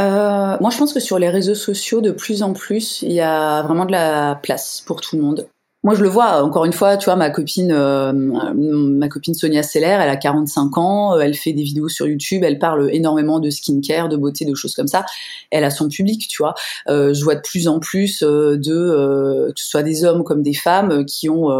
[0.00, 3.20] euh, moi, je pense que sur les réseaux sociaux, de plus en plus, il y
[3.20, 5.46] a vraiment de la place pour tout le monde
[5.82, 9.62] moi je le vois encore une fois tu vois ma copine euh, ma copine Sonia
[9.62, 13.40] Seller elle a 45 ans euh, elle fait des vidéos sur YouTube elle parle énormément
[13.40, 15.04] de skincare de beauté de choses comme ça
[15.50, 16.54] elle a son public tu vois
[16.88, 20.42] euh, je vois de plus en plus euh, de que ce soit des hommes comme
[20.42, 21.50] des femmes qui ont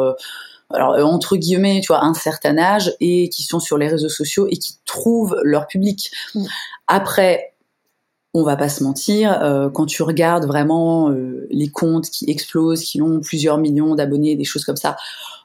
[0.74, 4.46] alors entre guillemets, tu vois, un certain âge et qui sont sur les réseaux sociaux
[4.50, 6.11] et qui trouvent leur public.
[6.35, 6.44] Mm.
[6.88, 7.51] Après,
[8.34, 12.82] on va pas se mentir, euh, quand tu regardes vraiment euh, les comptes qui explosent,
[12.82, 14.96] qui ont plusieurs millions d'abonnés, des choses comme ça,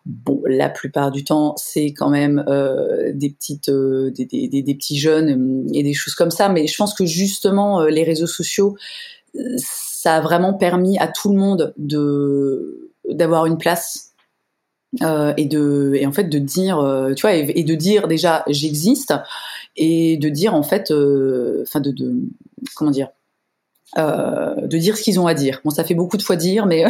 [0.05, 4.97] bon, la plupart du temps, c'est quand même euh, des petites, des, des, des, petits
[4.97, 6.47] jeunes et des choses comme ça.
[6.47, 8.77] Mais je pense que justement, les réseaux sociaux,
[9.57, 14.13] ça a vraiment permis à tout le monde de d'avoir une place
[15.01, 16.77] et de et en fait de dire,
[17.15, 19.13] tu vois, et de dire déjà j'existe
[19.77, 21.93] et de dire en fait, euh, enfin de,
[22.75, 23.09] comment dire,
[23.97, 25.61] euh, de dire ce qu'ils ont à dire.
[25.63, 26.85] Bon, ça fait beaucoup de fois dire, mais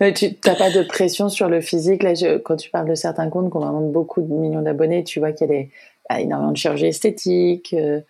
[0.14, 2.02] tu n'as pas de pression sur le physique.
[2.02, 2.14] Là,
[2.44, 5.32] quand tu parles de certains comptes qui ont vraiment beaucoup de millions d'abonnés, tu vois
[5.32, 5.70] qu'il y a des,
[6.08, 8.00] bah, énormément de chirurgie esthétique, euh,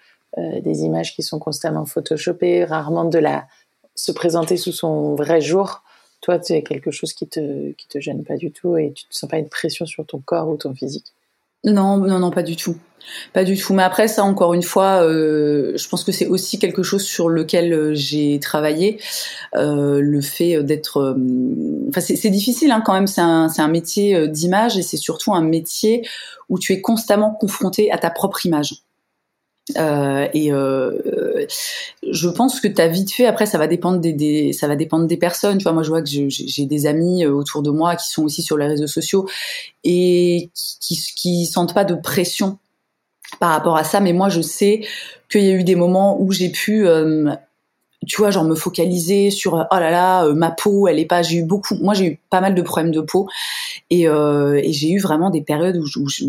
[0.61, 3.47] des images qui sont constamment photoshopées, rarement de la
[3.95, 5.83] se présenter sous son vrai jour.
[6.21, 9.15] Toi, as quelque chose qui te qui te gêne pas du tout et tu ne
[9.15, 11.15] sens pas une pression sur ton corps ou ton physique.
[11.65, 12.77] Non, non, non, pas du tout.
[13.33, 13.75] Pas du tout.
[13.75, 17.29] Mais après, ça, encore une fois, euh, je pense que c'est aussi quelque chose sur
[17.29, 19.01] lequel euh, j'ai travaillé.
[19.55, 21.17] Euh, le fait d'être...
[21.89, 23.07] Enfin, c'est difficile hein, quand même.
[23.07, 26.07] C'est un, un métier d'image et c'est surtout un métier
[26.49, 28.75] où tu es constamment confronté à ta propre image.
[29.79, 31.47] Euh, et euh,
[32.11, 33.27] je pense que as vite fait.
[33.27, 35.59] Après, ça va dépendre des, des, ça va dépendre des personnes.
[35.59, 38.25] Tu vois, moi, je vois que j'ai des amis euh, autour de moi qui sont
[38.25, 39.27] aussi sur les réseaux sociaux
[39.83, 42.59] et qui, qui sentent pas de pression
[43.41, 44.01] par rapport à ça.
[44.01, 44.87] Mais moi, je sais
[45.31, 47.35] qu'il y a eu des moments où j'ai pu euh,
[48.07, 51.23] tu vois, genre me focaliser sur oh là là, ma peau, elle est pas.
[51.23, 51.75] J'ai eu beaucoup.
[51.77, 53.29] Moi, j'ai eu pas mal de problèmes de peau
[53.89, 56.25] et, euh, et j'ai eu vraiment des périodes où, où je,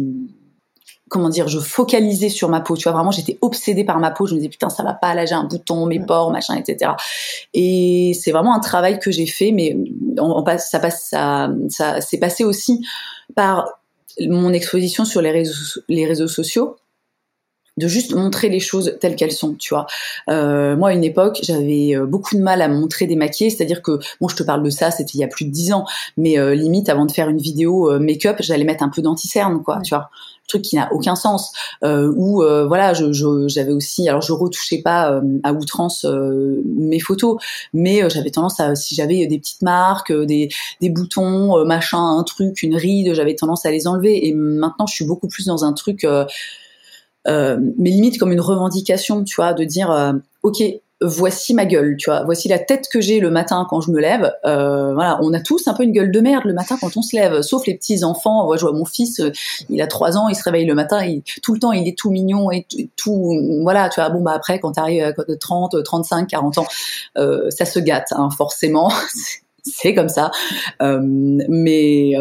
[1.10, 2.76] comment dire, je focalisais sur ma peau.
[2.76, 4.26] Tu vois, vraiment, j'étais obsédée par ma peau.
[4.26, 6.94] Je me disais, putain, ça va pas, là, j'ai un bouton, mes pores, machin, etc.
[7.54, 9.78] Et c'est vraiment un travail que j'ai fait, mais
[10.18, 12.86] on, passe, ça passe, ça, ça s'est passé aussi
[13.36, 13.68] par
[14.22, 16.78] mon exposition sur les réseaux, les réseaux sociaux
[17.78, 19.86] de juste montrer les choses telles qu'elles sont, tu vois.
[20.30, 23.82] Euh, moi, à une époque, j'avais euh, beaucoup de mal à montrer des maquillés, c'est-à-dire
[23.82, 25.86] que, bon, je te parle de ça, c'était il y a plus de dix ans,
[26.16, 29.62] mais euh, limite, avant de faire une vidéo euh, make-up, j'allais mettre un peu d'anticerne,
[29.62, 30.10] quoi, tu vois
[30.48, 31.52] truc qui n'a aucun sens
[31.84, 33.12] euh, ou voilà je,
[33.48, 37.38] j'avais aussi alors je retouchais pas à outrance mes photos
[37.74, 40.50] mais j'avais tendance à si j'avais des petites marques des,
[40.82, 44.28] des boutons machin un truc une ride j'avais tendance à les enlever.
[44.28, 46.06] Et maintenant je suis beaucoup plus dans un truc
[47.28, 50.64] euh, mais limite comme une revendication, tu vois, de dire euh, ok,
[51.06, 54.00] voici ma gueule, tu vois, voici la tête que j'ai le matin quand je me
[54.00, 54.34] lève.
[54.46, 57.02] Euh, voilà, on a tous un peu une gueule de merde le matin quand on
[57.02, 58.46] se lève, sauf les petits enfants.
[58.46, 59.22] Moi, je vois mon fils,
[59.70, 61.02] il a trois ans, il se réveille le matin,
[61.42, 64.10] tout le temps, il est tout mignon et tout, voilà, tu vois.
[64.10, 66.68] Bon bah après, quand t'arrives à 30, 35, 40 ans,
[67.18, 68.92] euh, ça se gâte, hein, forcément,
[69.64, 70.32] c'est comme ça.
[70.82, 72.14] Euh, mais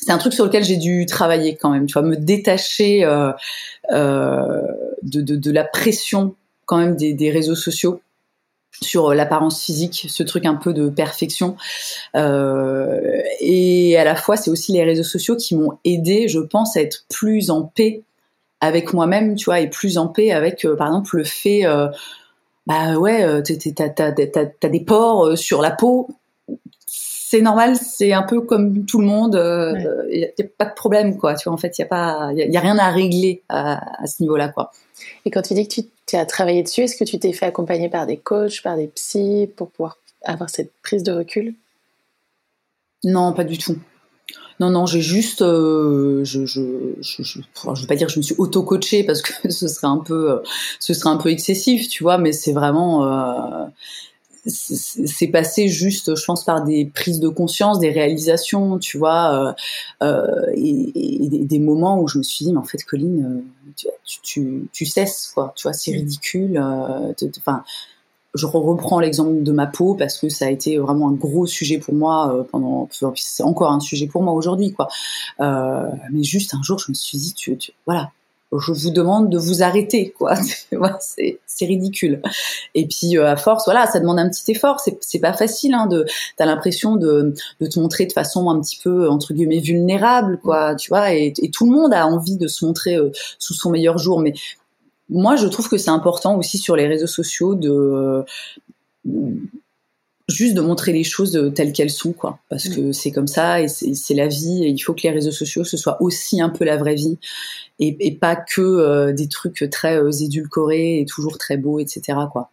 [0.00, 3.32] c'est un truc sur lequel j'ai dû travailler quand même, tu vois, me détacher euh,
[3.90, 4.62] euh,
[5.02, 6.34] de, de, de, la pression
[6.68, 8.00] quand même des, des réseaux sociaux
[8.82, 11.56] sur l'apparence physique, ce truc un peu de perfection.
[12.14, 13.00] Euh,
[13.40, 16.82] et à la fois, c'est aussi les réseaux sociaux qui m'ont aidé, je pense, à
[16.82, 18.02] être plus en paix
[18.60, 21.88] avec moi-même, tu vois, et plus en paix avec, euh, par exemple, le fait, euh,
[22.66, 26.08] bah ouais, euh, t'as, des pores sur la peau,
[27.30, 29.34] c'est normal, c'est un peu comme tout le monde.
[29.34, 31.34] Il euh, n'y a, pas de problème, quoi.
[31.34, 34.06] Tu vois, en fait, il y a pas, il y, a rien à régler à,
[34.06, 34.70] ce niveau-là, quoi.
[35.26, 35.82] Et quand tu dis que tu,
[36.16, 39.48] as travaillé dessus, est-ce que tu t'es fait accompagner par des coachs, par des psys,
[39.56, 41.54] pour pouvoir avoir cette prise de recul?
[43.04, 43.76] Non, pas du tout.
[44.60, 46.44] Non, non, j'ai juste, je, je,
[47.00, 49.98] je, je, veux pas dire que je me suis auto-coachée parce que ce serait un
[49.98, 50.42] peu,
[50.80, 53.04] ce serait un peu excessif, tu vois, mais c'est vraiment,
[54.48, 59.52] c'est passé juste, je pense, par des prises de conscience, des réalisations, tu vois, euh,
[60.02, 63.44] euh, et, des moments où je me suis dit, mais en fait, Colline,
[63.78, 66.58] euh, tu, tu, tu, cesses, quoi, tu vois, c'est ridicule.
[67.38, 67.64] Enfin,
[68.34, 71.78] je reprends l'exemple de ma peau parce que ça a été vraiment un gros sujet
[71.78, 74.88] pour moi pendant, c'est encore un sujet pour moi aujourd'hui, quoi.
[75.38, 78.10] mais juste un jour, je me suis dit, tu, tu voilà,
[78.52, 80.34] je vous demande de vous arrêter, quoi.
[81.00, 82.22] c'est ridicule.
[82.74, 84.80] Et puis euh, à force, voilà, ça demande un petit effort.
[85.00, 85.86] C'est pas facile, hein.
[85.86, 90.40] De, t'as l'impression de, de te montrer de façon un petit peu entre guillemets vulnérable,
[90.42, 90.74] quoi.
[90.76, 93.98] Tu vois, et, tout le monde a envie de se montrer euh, sous son meilleur
[93.98, 94.32] jour, mais
[95.10, 98.24] moi, je trouve que c'est important aussi sur les réseaux sociaux de
[100.28, 102.38] juste de montrer les choses telles qu'elles sont, quoi.
[102.48, 102.74] Parce mm.
[102.74, 104.64] que c'est comme ça et c'est la vie.
[104.64, 107.18] Et il faut que les réseaux sociaux ce soit aussi un peu la vraie vie
[107.78, 112.18] et, et pas que euh, des trucs très euh, édulcorés et toujours très beaux, etc.
[112.32, 112.50] Quoi.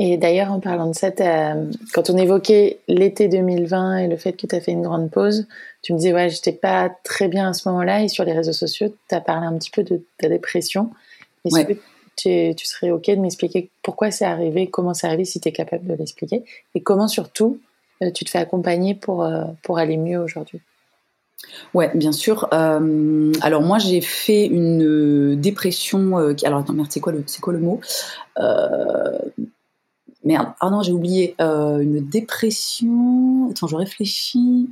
[0.00, 1.10] Et d'ailleurs, en parlant de ça,
[1.92, 5.48] quand on évoquait l'été 2020 et le fait que tu as fait une grande pause,
[5.82, 8.04] tu me disais, ouais, j'étais pas très bien à ce moment-là.
[8.04, 10.90] Et sur les réseaux sociaux, tu as parlé un petit peu de ta dépression.
[11.44, 11.72] Est-ce que
[12.18, 15.86] tu, serais OK de m'expliquer pourquoi c'est arrivé, comment c'est arrivé, si tu es capable
[15.86, 16.44] de l'expliquer,
[16.74, 17.60] et comment surtout
[18.02, 19.28] euh, tu te fais accompagner pour,
[19.62, 20.60] pour aller mieux aujourd'hui?
[21.74, 22.48] Ouais, bien sûr.
[22.52, 26.18] Euh, alors moi, j'ai fait une dépression.
[26.18, 27.80] Euh, alors attends, merde, c'est quoi le, c'est quoi le mot?
[28.38, 29.18] Euh,
[30.24, 30.48] Merde.
[30.60, 31.34] Ah non, j'ai oublié.
[31.38, 33.50] une dépression.
[33.50, 34.68] Attends, je réfléchis.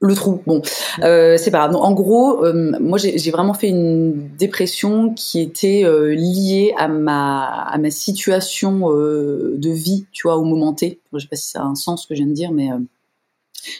[0.00, 0.42] Le trou.
[0.46, 0.62] Bon,
[0.98, 1.76] c'est pas grave.
[1.76, 2.44] en gros,
[2.80, 5.84] moi j'ai vraiment fait une dépression qui était
[6.14, 11.00] liée à ma à ma situation de vie, tu vois, au moment T.
[11.12, 12.70] Je sais pas si ça a un sens ce que je viens de dire, mais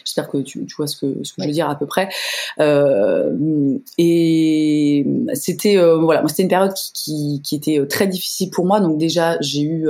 [0.03, 2.09] J'espère que tu, vois ce que, ce que je veux dire à peu près.
[2.59, 8.65] Euh, et c'était euh, voilà, c'était une période qui, qui, était euh, très difficile pour
[8.65, 8.79] moi.
[8.79, 9.87] Donc déjà j'ai eu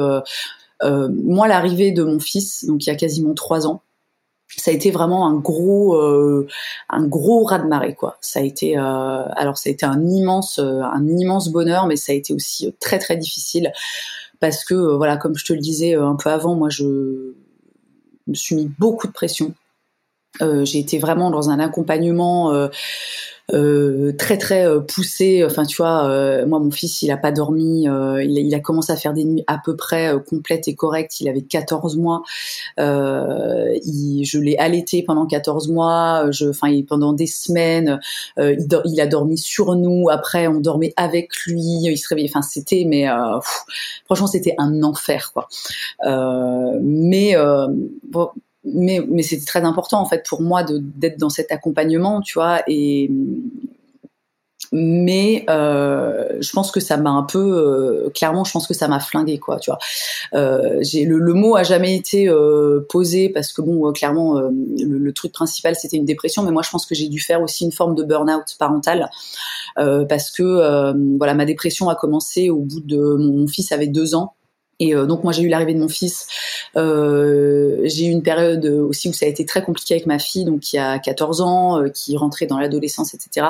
[0.82, 3.82] moi l'arrivée de mon fils, donc il y a quasiment trois ans
[4.55, 5.99] ça a été vraiment un gros
[6.89, 8.17] un gros raz de marée quoi.
[8.21, 12.15] Ça a été alors ça a été un immense un immense bonheur mais ça a
[12.15, 13.71] été aussi très très difficile
[14.39, 18.55] parce que voilà comme je te le disais un peu avant moi je me suis
[18.55, 19.53] mis beaucoup de pression
[20.41, 22.67] euh, j'ai été vraiment dans un accompagnement euh,
[23.53, 25.43] euh, très très poussé.
[25.45, 27.83] Enfin, tu vois, moi mon fils, il a pas dormi.
[27.85, 31.21] Il, il, a commencé à faire des nuits à peu près complètes et correctes.
[31.21, 32.23] Il avait 14 mois.
[32.77, 36.29] Il, je l'ai allaité pendant 14 mois.
[36.31, 37.99] Je, enfin, pendant des semaines,
[38.38, 40.09] il, il, a dormi sur nous.
[40.09, 41.61] Après, on dormait avec lui.
[41.83, 42.29] Il se réveillait.
[42.29, 43.07] Enfin, c'était, mais
[44.05, 45.47] franchement, c'était un enfer, quoi.
[46.81, 47.33] mais
[48.09, 48.29] bon,
[48.74, 52.61] mais, mais c'était très important en fait pour moi d'être dans cet accompagnement, tu vois.
[52.68, 53.09] Et
[54.72, 58.88] mais euh, je pense que ça m'a un peu euh, clairement je pense que ça
[58.88, 59.80] m'a flingué quoi tu vois
[60.34, 64.38] euh, j'ai le, le, mot a jamais été euh, posé parce que bon euh, clairement
[64.38, 67.20] euh, le, le, truc principal c'était une dépression mais moi je pense que j'ai dû
[67.20, 69.09] faire aussi une forme de burn-out parental
[69.76, 74.34] parce que voilà ma dépression a commencé au bout de mon fils avait deux ans
[74.80, 76.28] et euh, donc moi j'ai eu l'arrivée de mon fils.
[76.75, 80.45] Euh, j'ai eu une période aussi où ça a été très compliqué avec ma fille,
[80.45, 83.47] donc qui a 14 ans, euh, qui rentrait dans l'adolescence, etc.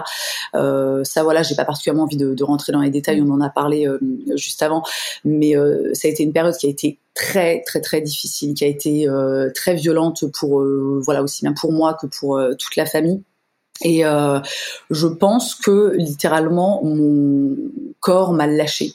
[0.56, 3.42] Euh, ça voilà, j'ai pas particulièrement envie de, de, rentrer dans les détails, on en
[3.42, 4.00] a parlé euh,
[4.36, 4.84] juste avant,
[5.26, 5.54] mais
[5.94, 9.08] ça a été une période qui a été très très très difficile, qui a été
[9.54, 10.64] très violente pour
[11.04, 13.22] voilà aussi bien pour moi que pour toute la famille.
[13.84, 17.56] Et je pense que littéralement mon
[18.00, 18.94] corps m'a lâché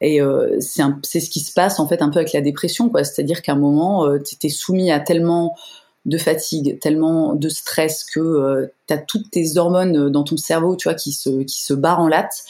[0.00, 3.04] et euh, c'est ce qui se passe en fait un peu avec la dépression, quoi.
[3.04, 5.56] C'est-à-dire qu'à un moment, euh, tu étais soumis à tellement
[6.04, 10.76] de fatigue, tellement de stress que euh, tu as toutes tes hormones dans ton cerveau,
[10.76, 12.44] tu vois, qui se qui se barrent en latte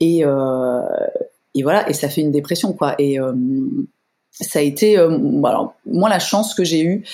[0.00, 0.24] et
[1.54, 2.94] et voilà et ça fait une dépression quoi.
[2.98, 3.18] Et
[4.32, 7.04] ça a été alors moi la chance que j'ai eue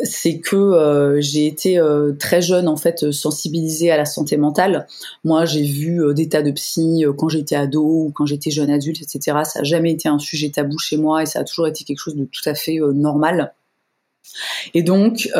[0.00, 4.86] c'est que euh, j'ai été euh, très jeune en fait sensibilisée à la santé mentale.
[5.24, 8.70] Moi, j'ai vu euh, des tas de psy quand j'étais ado ou quand j'étais jeune
[8.70, 9.38] adulte, etc.
[9.44, 11.98] Ça n'a jamais été un sujet tabou chez moi et ça a toujours été quelque
[11.98, 13.52] chose de tout à fait normal.
[14.74, 15.30] Et donc,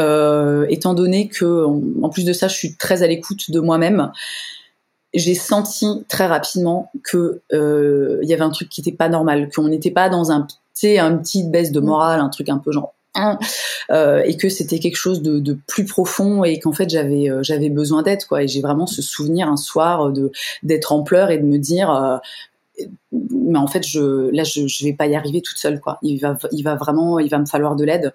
[0.70, 1.64] étant donné que,
[2.02, 4.11] en plus de ça, je suis très à l'écoute de moi-même,
[5.14, 9.68] j'ai senti très rapidement que il y avait un truc qui n'était pas normal, qu'on
[9.68, 10.46] n'était pas dans un,
[10.84, 13.37] un petit baisse de morale, un truc un peu genre Hein,
[13.91, 17.69] euh, et que c'était quelque chose de, plus profond et qu'en fait j'avais euh, j'avais
[17.69, 18.45] besoin d'aide quoi.
[18.45, 20.31] Et j'ai vraiment ce souvenir un soir de
[20.62, 22.19] d'être en pleurs et de me dire euh,
[23.11, 25.99] mais en fait je là je, je vais pas y arriver toute seule quoi.
[26.03, 28.14] Il va il va vraiment il va me falloir de l'aide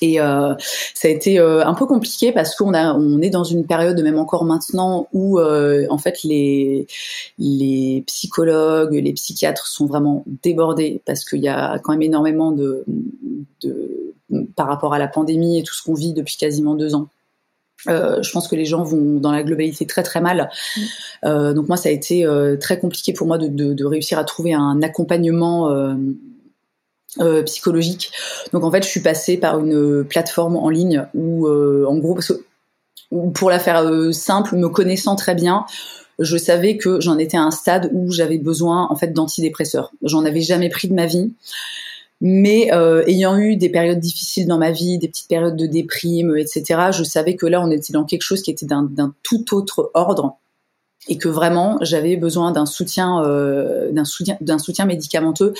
[0.00, 0.54] Et euh,
[0.94, 2.72] ça a été euh, un peu compliqué parce qu'on
[3.20, 6.86] est dans une période, même encore maintenant, où euh, en fait les
[8.06, 12.84] psychologues, les psychiatres sont vraiment débordés parce qu'il y a quand même énormément de,
[14.56, 17.08] par rapport à la pandémie et tout ce qu'on vit depuis quasiment deux ans.
[17.86, 20.50] Je pense que les gens vont dans la globalité très très mal.
[21.24, 22.26] Donc moi, ça a été
[22.60, 25.68] très compliqué pour moi de, réussir à trouver un accompagnement
[27.20, 28.10] euh, psychologique.
[28.54, 32.14] Donc en fait, je suis passée par une plateforme en ligne où, euh, en gros,
[32.14, 32.42] parce que,
[33.34, 35.66] pour la faire euh, simple, me connaissant très bien,
[36.18, 39.92] je savais que j'en étais à un stade où j'avais besoin en fait d'antidépresseurs.
[40.02, 41.34] J'en avais jamais pris de ma vie.
[42.22, 42.70] Mais
[43.08, 47.02] ayant eu des périodes difficiles dans ma vie, des petites périodes de déprime, etc., je
[47.02, 50.36] savais que là, on était dans quelque chose qui était d'un tout autre ordre
[51.08, 55.52] et que vraiment j'avais besoin d'un soutien, euh, d'un soutien, d'un soutien médicamenteux.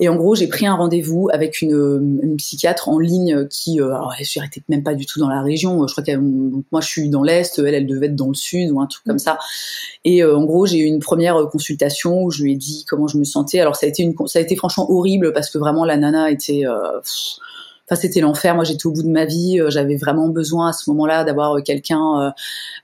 [0.00, 3.88] Et en gros, j'ai pris un rendez-vous avec une, une, psychiatre en ligne qui, euh,
[3.88, 5.84] alors, n'étais même pas du tout dans la région.
[5.88, 8.70] Je crois qu'elle, moi, je suis dans l'est, elle, elle devait être dans le sud
[8.70, 9.38] ou un truc comme ça.
[10.04, 13.08] Et euh, en gros, j'ai eu une première consultation où je lui ai dit comment
[13.08, 13.58] je me sentais.
[13.58, 16.30] Alors ça a été une, ça a été franchement horrible parce que vraiment la nana
[16.30, 17.00] était euh,
[17.90, 18.54] Enfin, c'était l'enfer.
[18.54, 19.60] Moi, j'étais au bout de ma vie.
[19.60, 22.34] Euh, j'avais vraiment besoin à ce moment-là d'avoir euh, quelqu'un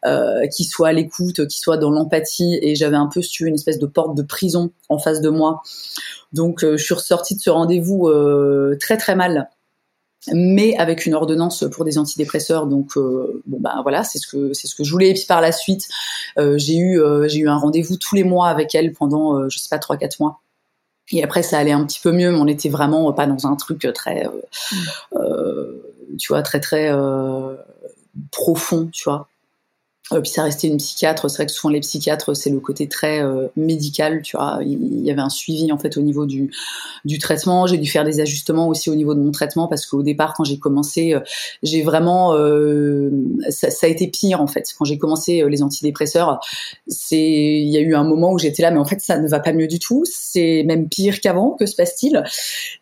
[0.07, 2.59] euh, qui soit à l'écoute, qui soit dans l'empathie.
[2.63, 5.63] Et j'avais un peu, si une espèce de porte de prison en face de moi.
[6.33, 8.11] Donc, je suis ressortie de ce rendez-vous
[8.81, 9.49] très très mal
[10.33, 12.67] mais avec une ordonnance pour des antidépresseurs.
[12.67, 15.11] Donc bon bah voilà, c'est ce que c'est ce que je voulais.
[15.11, 15.87] Et puis par la suite,
[16.39, 19.79] j'ai eu j'ai eu un rendez-vous tous les mois avec elle pendant je sais pas
[19.79, 20.41] trois quatre mois.
[21.11, 23.57] Et après, ça allait un petit peu mieux, mais on n'était vraiment pas dans un
[23.57, 24.31] truc très, euh,
[24.73, 24.77] mm.
[25.17, 27.57] euh tu vois, très très euh,
[28.31, 29.29] profond, tu vois.
[30.13, 31.31] Euh, puis ça restait une psychiatre.
[31.31, 34.59] C'est vrai que souvent les psychiatres, c'est le côté très euh, médical, tu vois.
[34.61, 36.51] Il, y avait un suivi en fait au niveau du
[37.07, 37.67] du traitement.
[37.67, 40.45] J'ai dû faire des ajustements aussi au niveau de mon traitement parce qu'au départ, quand
[40.45, 41.21] j'ai commencé, euh,
[41.63, 42.35] j'ai vraiment
[43.49, 44.69] ça, ça, a été pire en fait.
[44.79, 46.41] Quand j'ai commencé les antidépresseurs,
[46.87, 49.27] c'est il y a eu un moment où j'étais là, mais en fait ça ne
[49.27, 50.03] va pas mieux du tout.
[50.05, 51.53] C'est même pire qu'avant.
[51.59, 52.23] Que se passe-t-il?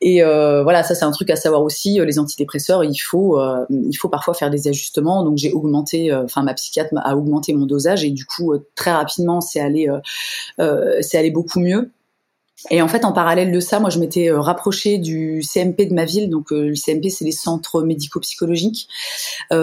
[0.01, 2.01] Et voilà, ça c'est un truc à savoir aussi.
[2.05, 3.39] Les antidépresseurs, il faut
[3.71, 5.23] il faut parfois faire des ajustements.
[5.23, 8.93] Donc j'ai augmenté, enfin ma psychiatre m'a augmenter mon dosage et du coup euh, très
[8.93, 9.99] rapidement c'est allé euh,
[10.61, 11.91] euh, c'est allé beaucoup mieux.
[12.71, 16.05] Et en fait, en parallèle de ça, moi, je m'étais rapprochée du CMP de ma
[16.05, 16.31] ville.
[16.31, 18.89] Donc, le CMP, c'est les centres médico-psychologiques.
[19.51, 19.57] Ça,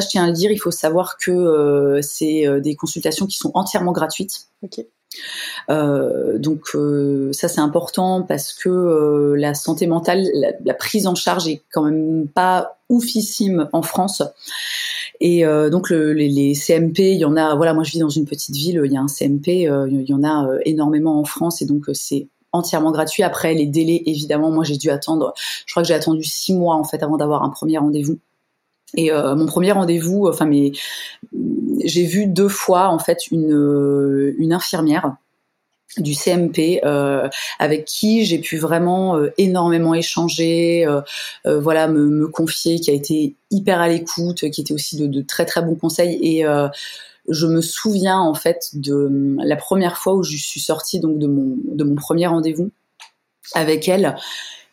[0.00, 3.92] je tiens à le dire, il faut savoir que c'est des consultations qui sont entièrement
[3.92, 4.48] gratuites.
[4.62, 4.84] Ok.
[5.70, 6.76] Euh, donc
[7.32, 10.26] ça c'est important parce que la santé mentale,
[10.64, 14.22] la, prise en charge est quand même pas oufissime en France.
[15.20, 17.54] Et euh, donc le, les, CMP, il y en a.
[17.54, 20.08] Voilà, moi je vis dans une petite ville, il y a un CMP, euh, il
[20.08, 23.22] y en a euh, énormément en France et donc c'est entièrement gratuit.
[23.22, 25.32] Après les délais, évidemment, moi j'ai dû attendre.
[25.66, 28.18] Je crois que j'ai attendu six mois en fait avant d'avoir un premier rendez-vous.
[28.94, 30.72] Et euh, mon premier rendez-vous, enfin, mais
[31.84, 35.16] j'ai vu deux fois en fait une, une infirmière
[35.98, 41.00] du CMP euh, avec qui j'ai pu vraiment euh, énormément échanger, euh,
[41.46, 45.44] euh, voilà, me, confier, qui a été hyper à l'écoute, qui était aussi de, très
[45.44, 46.18] très bons conseils.
[46.22, 46.44] Et
[47.28, 51.28] je me souviens en fait de la première fois où je suis sortie donc de
[51.28, 52.70] mon de mon premier rendez-vous
[53.54, 54.16] avec elle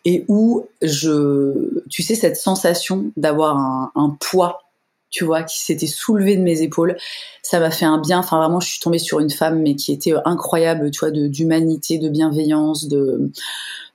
[0.03, 4.68] et où je tu sais cette sensation d'avoir un poids
[5.09, 6.95] tu vois, qui s'était soulevé de mes épaules.
[7.41, 8.19] Ça m'a fait un bien.
[8.19, 11.97] Enfin, vraiment, je suis tombée sur une femme, mais qui était incroyable, tu vois, d'humanité,
[11.97, 13.31] de, bienveillance, de,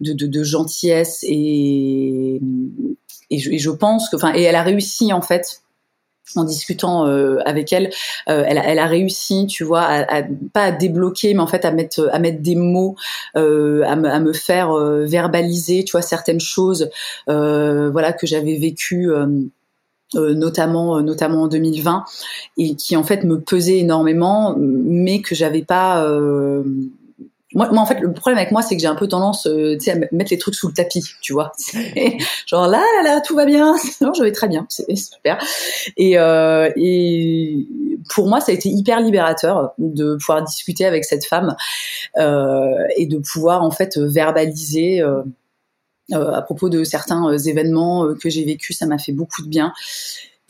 [0.00, 1.20] de, gentillesse.
[1.22, 2.40] Et,
[3.30, 5.62] et, je, pense que, enfin, et elle a réussi, en fait,
[6.36, 7.90] en discutant euh, avec elle,
[8.28, 11.70] euh, elle, elle, a réussi, tu vois, à, pas à débloquer, mais en fait à
[11.70, 12.96] mettre à mettre des mots,
[13.36, 16.90] euh, à, me, faire euh, verbaliser, tu vois, certaines choses,
[17.28, 19.26] euh, voilà que j'avais vécues euh,
[20.16, 22.04] notamment euh, notamment en 2020
[22.58, 26.62] et qui en fait me pesait énormément mais que j'avais pas euh,
[27.54, 29.48] moi, moi, en fait, le problème avec moi, c'est que j'ai un peu tendance,
[29.78, 31.52] sais, à mettre les trucs sous le tapis, tu vois.
[32.46, 33.74] Genre là, là, là, tout va bien.
[34.00, 35.38] Non, je vais très bien, c'est super.
[35.96, 37.66] Et, euh, et
[38.10, 41.54] pour moi, ça a été hyper libérateur de pouvoir discuter avec cette femme
[42.18, 45.02] euh, et de pouvoir en fait verbaliser.
[46.12, 49.12] Euh, euh, à propos de certains euh, événements euh, que j'ai vécus, ça m'a fait
[49.12, 49.72] beaucoup de bien.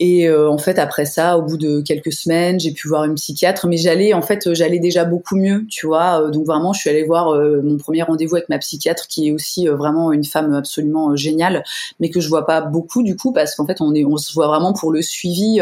[0.01, 3.65] Et en fait, après ça, au bout de quelques semaines, j'ai pu voir une psychiatre,
[3.65, 6.29] mais j'allais, en fait, j'allais déjà beaucoup mieux, tu vois.
[6.31, 7.33] donc vraiment, je suis allée voir
[7.63, 11.63] mon premier rendez-vous avec ma psychiatre, qui est aussi vraiment une femme absolument géniale,
[12.01, 14.33] mais que je vois pas beaucoup du coup, parce qu'en fait, on est, on se
[14.33, 15.61] voit vraiment pour le suivi,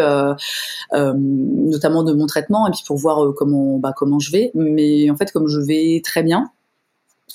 [0.92, 4.50] notamment de mon traitement, et puis pour voir comment, bah, comment je vais.
[4.56, 6.50] Mais en fait, comme je vais très bien,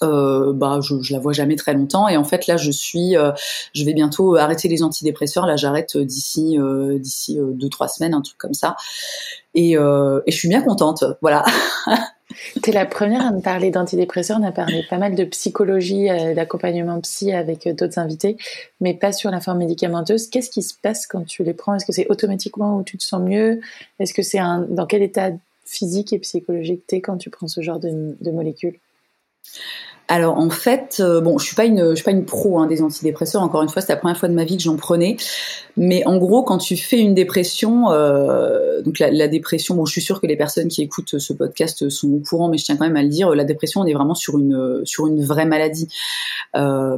[0.02, 3.16] euh, bah je, je la vois jamais très longtemps et en fait là je suis
[3.16, 3.32] euh,
[3.74, 5.46] je vais bientôt arrêter les antidépresseurs.
[5.46, 8.76] Là j'arrête d'ici euh, d'ici deux trois semaines un truc comme ça.
[9.54, 11.04] Et, je suis bien contente.
[11.20, 11.44] Voilà.
[12.62, 14.38] Tu es la première à me parler d'antidépresseurs.
[14.40, 18.36] On a parlé pas mal de psychologie, d'accompagnement psy avec d'autres invités,
[18.80, 20.28] mais pas sur la forme médicamenteuse.
[20.28, 21.74] Qu'est-ce qui se passe quand tu les prends?
[21.74, 23.60] Est-ce que c'est automatiquement où tu te sens mieux?
[23.98, 25.30] Est-ce que c'est un dans quel état
[25.64, 28.78] physique et psychologique tu es quand tu prends ce genre de, de molécules?
[30.10, 32.66] Alors en fait, euh, bon, je suis pas une, je suis pas une pro hein,
[32.66, 33.42] des antidépresseurs.
[33.42, 35.18] Encore une fois, c'est la première fois de ma vie que j'en prenais.
[35.76, 40.00] Mais en gros, quand tu fais une dépression, euh, donc la, dépression, bon, je suis
[40.00, 42.86] sûre que les personnes qui écoutent ce podcast sont au courant, mais je tiens quand
[42.86, 43.34] même à le dire.
[43.34, 44.82] La dépression, on est vraiment sur une,
[45.22, 45.88] vraie maladie.
[46.56, 46.96] Euh,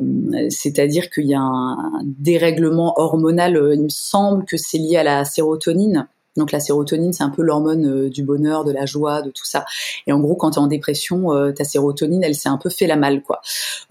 [0.48, 3.60] c'est-à-dire qu'il y a un dérèglement hormonal.
[3.74, 6.06] Il me semble que c'est lié à la sérotonine.
[6.40, 9.44] Donc la sérotonine, c'est un peu l'hormone euh, du bonheur, de la joie, de tout
[9.44, 9.66] ça.
[10.06, 12.70] Et en gros, quand tu es en dépression, euh, ta sérotonine, elle s'est un peu
[12.70, 13.42] fait la malle, quoi.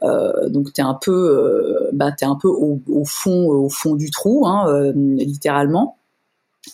[0.02, 4.92] Euh, donc t'es un peu, bah un peu au, fond, au fond du trou, hein,
[4.96, 5.98] littéralement.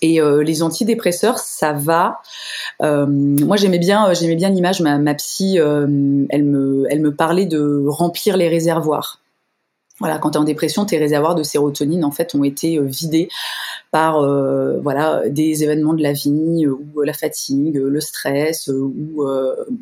[0.02, 2.22] Et les antidépresseurs, ça va.
[2.82, 4.82] moi, j'aimais bien, j'aimais bien l'image.
[4.82, 9.20] Ma, psy, elle me parlait de remplir les réservoirs
[10.00, 13.30] voilà, quand tu es en dépression, tes réservoirs de sérotonine en fait ont été vidés
[13.92, 18.74] par euh, voilà des événements de la vie euh, ou la fatigue, le stress euh,
[18.74, 19.24] ou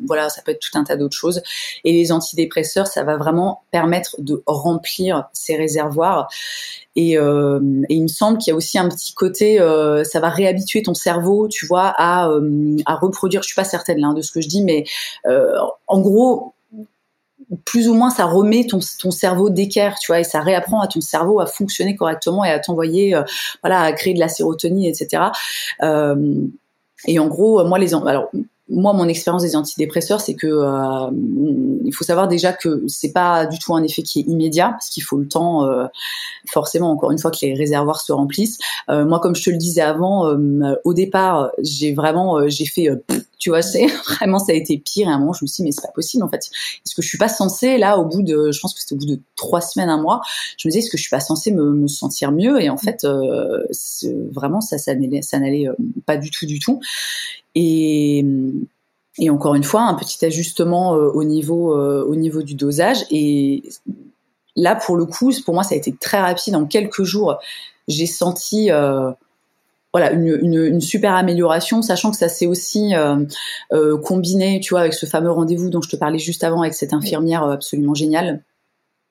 [0.06, 1.42] voilà ça peut être tout un tas d'autres choses.
[1.82, 6.28] Et les antidépresseurs, ça va vraiment permettre de remplir ces réservoirs.
[6.94, 7.58] Et, euh,
[7.88, 10.84] et, il me semble qu'il y a aussi un petit côté, euh, ça va réhabituer
[10.84, 12.30] ton cerveau, tu vois, à,
[12.86, 13.42] à reproduire.
[13.42, 14.84] Je suis pas certaine là, de ce que je dis, mais
[15.24, 16.54] en gros,
[17.64, 20.86] plus ou moins ça remet ton, ton cerveau d'équerre, tu vois, et ça réapprend à
[20.86, 23.22] ton cerveau à fonctionner correctement et à t'envoyer, euh,
[23.62, 25.24] voilà, à créer de la sérotonine, etc.
[25.82, 26.34] Euh,
[27.06, 28.30] et en gros, moi les alors
[28.68, 31.10] moi, mon expérience des antidépresseurs, c'est que euh,
[31.84, 34.88] il faut savoir déjà que c'est pas du tout un effet qui est immédiat, parce
[34.88, 35.86] qu'il faut le temps, euh,
[36.48, 38.58] forcément, encore une fois, que les réservoirs se remplissent.
[38.88, 40.34] Euh, moi, comme je te le disais avant,
[40.84, 42.88] au départ, j'ai vraiment, j'ai fait,
[43.44, 45.08] tu vois, c'est vraiment, ça a été pire.
[45.08, 46.50] Et à un moment, je me suis dit, mais c'est pas possible, en fait.
[46.84, 48.98] Est-ce que je suis pas censée, là, au bout de, je pense que c'était au
[48.98, 50.22] bout de trois semaines, un mois,
[50.56, 52.62] je me disais, est-ce que je suis pas censée me, me sentir mieux?
[52.62, 53.06] Et en fait,
[54.32, 55.68] vraiment, ça, ça n'allait
[56.06, 56.80] pas du tout, du tout.
[57.54, 58.24] Et,
[59.18, 63.04] et encore une fois, un petit ajustement euh, au niveau euh, au niveau du dosage.
[63.10, 63.62] Et
[64.56, 66.56] là, pour le coup, pour moi, ça a été très rapide.
[66.56, 67.38] En quelques jours,
[67.86, 69.10] j'ai senti euh,
[69.94, 72.92] voilà une, une, une, super amélioration, sachant que ça s'est aussi
[74.02, 76.92] combiné, tu vois, avec ce fameux rendez-vous dont je te parlais juste avant avec cette
[76.92, 78.42] infirmière absolument géniale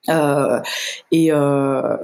[0.09, 0.59] euh,
[1.11, 1.97] et, euh,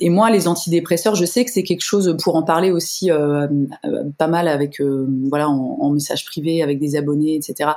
[0.00, 3.46] et moi, les antidépresseurs, je sais que c'est quelque chose pour en parler aussi euh,
[3.84, 7.70] euh pas mal avec euh, voilà en, en, message privé avec des abonnés, etc.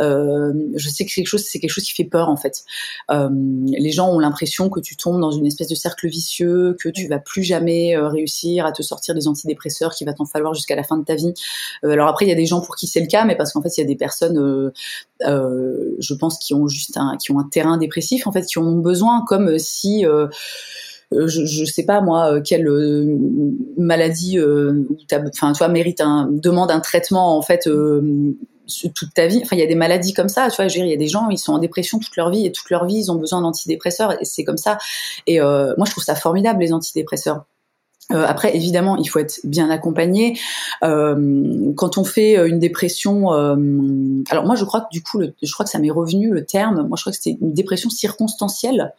[0.00, 2.64] Euh, je sais que quelque chose, c'est quelque chose qui fait peur en fait.
[3.08, 7.06] les gens ont l'impression que tu tombes dans une espèce de cercle vicieux, que tu
[7.06, 10.82] vas plus jamais réussir à te sortir des antidépresseurs, qu'il va t'en falloir jusqu'à la
[10.82, 11.32] fin de ta vie.
[11.84, 13.62] alors après, il y a des gens pour qui c'est le cas, mais parce qu'en
[13.62, 14.72] fait, il y a des personnes,
[15.20, 18.66] je pense, qui ont juste un, qui ont un terrain dépressif en fait, qui en
[18.66, 20.26] ont besoin comme euh, si euh,
[21.12, 22.66] euh, je, je sais pas moi quelle
[23.76, 24.38] maladie
[25.42, 27.68] enfin mérite un demande un traitement en fait
[28.94, 29.40] toute ta vie.
[29.42, 30.48] Enfin, il y a des maladies comme ça.
[30.48, 32.52] Tu vois, il y a des gens, ils sont en dépression toute leur vie et
[32.52, 34.78] toute leur vie, ils ont besoin d'antidépresseurs et c'est comme ça.
[35.26, 37.44] Et moi, je trouve ça formidable les antidépresseurs.
[38.12, 40.38] Après, évidemment, il faut être bien accompagné.
[40.80, 45.70] quand on fait une dépression, alors moi, je crois que du coup, je crois que
[45.70, 46.86] ça m'est revenu le terme.
[46.86, 48.94] Moi, je crois que c'était une dépression circonstancielle.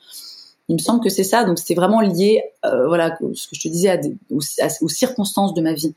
[0.69, 1.43] Il me semble que c'est ça.
[1.43, 3.99] Donc, c'était vraiment lié, euh, voilà, ce que je te disais,
[4.29, 5.93] aux, circonstances de ma vie,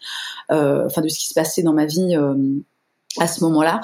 [0.50, 2.16] enfin de ce qui se passait dans ma vie
[3.18, 3.80] à ce moment-là.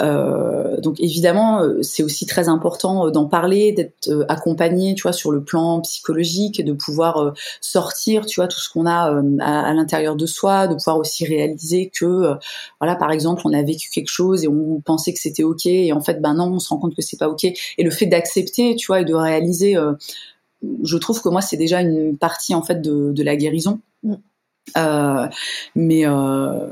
[0.00, 5.02] Euh, donc évidemment, euh, c'est aussi très important euh, d'en parler, d'être euh, accompagné, tu
[5.02, 9.74] vois, sur le plan psychologique, de pouvoir sortir, tu vois, tout ce qu'on a à,
[9.74, 12.34] l'intérieur de soi, de pouvoir aussi réaliser que,
[12.80, 15.92] voilà, par exemple, on a vécu quelque chose et on pensait que c'était ok, et
[15.92, 17.44] en fait, ben non, on se rend compte que c'est pas ok.
[17.44, 19.76] Et le fait d'accepter, tu vois, et de réaliser,
[20.82, 23.80] je trouve que moi, c'est déjà une partie en fait de, de la guérison.
[24.02, 24.14] Mm.
[24.76, 25.28] Euh,
[25.74, 26.68] mais euh,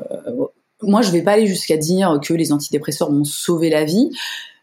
[0.83, 4.11] moi, je vais pas aller jusqu'à dire que les antidépresseurs m'ont sauvé la vie,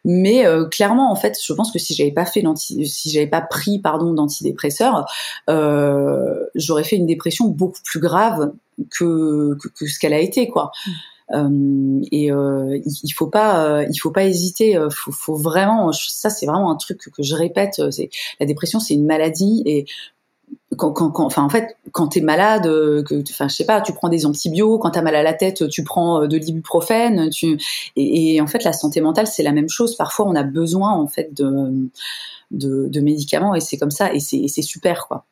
[0.06, 3.42] mais euh, clairement, en fait, je pense que si j'avais pas fait si j'avais pas
[3.42, 5.06] pris pardon d'antidépresseurs,
[5.50, 8.54] euh, j'aurais fait une dépression beaucoup plus grave
[8.92, 10.72] que que, ce qu'elle a été, quoi.
[10.86, 10.92] Mmh.
[11.34, 14.80] Euh, et euh, il, faut pas, il faut pas hésiter.
[14.92, 17.82] Faut, faut vraiment, ça c'est vraiment un truc que, que je répète.
[17.90, 19.86] C'est la dépression, c'est une maladie et
[20.76, 23.94] quand, quand, quand, enfin en fait, quand t'es malade, que, enfin je sais pas, tu
[23.94, 24.82] prends des antibiotiques.
[24.82, 27.30] Quand t'as mal à la tête, tu prends de l'ibuprofène.
[27.30, 27.58] Tu
[27.96, 29.96] et, et, en fait, la santé mentale, c'est la même chose.
[29.96, 31.90] Parfois, on a besoin en fait de
[32.52, 35.26] de, de médicaments et c'est comme ça et c'est super quoi.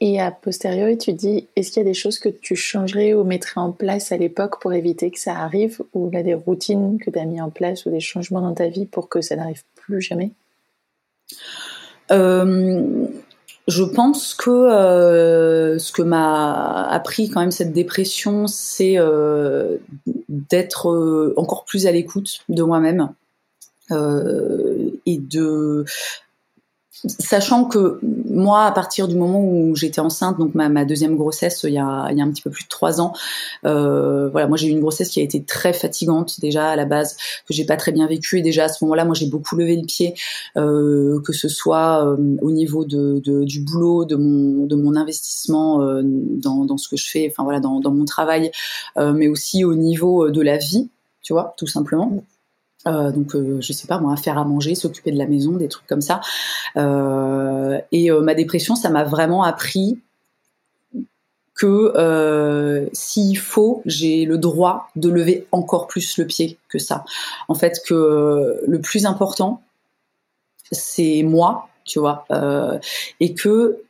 [0.00, 3.24] Et a posteriori, tu dis, est-ce qu'il y a des choses que tu changerais ou
[3.24, 6.34] mettrais en place à l'époque pour éviter que ça arrive Ou il y a des
[6.34, 9.22] routines que tu as mis en place ou des changements dans ta vie pour que
[9.22, 10.32] ça n'arrive plus jamais?
[12.10, 13.06] Euh,
[13.68, 19.76] Je pense que euh, ce que m'a appris quand même cette dépression, c'est euh,
[20.28, 23.12] d'être encore plus à l'écoute de moi-même.
[23.90, 25.84] et de
[27.04, 31.74] Sachant que moi, à partir du moment où j'étais enceinte, donc ma, deuxième grossesse, il
[31.74, 33.12] y, a, il y a un petit peu plus de trois ans,
[33.64, 36.86] euh, voilà, moi j'ai eu une grossesse qui a été très fatigante déjà à la
[36.86, 37.16] base,
[37.46, 39.76] que j'ai pas très bien vécu et déjà à ce moment-là, moi j'ai beaucoup levé
[39.76, 40.14] le pied,
[40.56, 45.78] euh, que ce soit euh, au niveau de, du boulot, de mon, de mon investissement
[46.02, 48.50] dans, dans ce que je fais, enfin voilà, dans, dans mon travail,
[48.96, 50.88] mais aussi au niveau de la vie,
[51.22, 52.22] tu vois, tout simplement.
[52.86, 55.68] Euh, donc, euh, je sais pas moi, faire à manger, s'occuper de la maison, des
[55.68, 56.20] trucs comme ça.
[56.76, 59.98] Euh, et ma dépression, ça m'a vraiment appris
[61.54, 67.04] que s'il faut, j'ai le droit de lever encore plus le pied que ça.
[67.48, 69.62] En fait, que le plus important,
[70.70, 72.26] c'est moi, tu vois,
[73.20, 73.85] et que euh,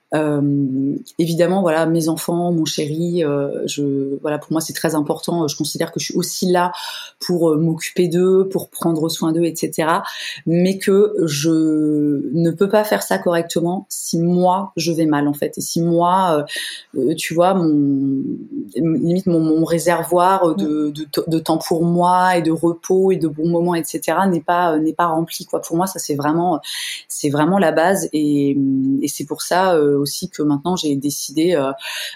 [1.18, 5.48] évidemment, voilà, mes enfants, mon chéri, euh, je, voilà, pour moi c'est très important.
[5.48, 6.72] Je considère que je suis aussi là
[7.20, 9.88] pour euh, m'occuper d'eux, pour prendre soin d'eux, etc.
[10.46, 15.34] Mais que je ne peux pas faire ça correctement si moi je vais mal en
[15.34, 16.44] fait, et si moi,
[17.16, 18.24] tu vois, mon
[18.76, 23.28] limite mon, mon réservoir de, de, de, temps pour moi et de repos et de
[23.28, 24.18] bons moments, etc.
[24.28, 25.60] n'est pas n'est pas rempli quoi.
[25.60, 26.60] Pour moi, ça c'est vraiment
[27.08, 28.56] c'est vraiment la base et,
[29.02, 31.72] et c'est pour ça aussi que maintenant j'ai décidé euh,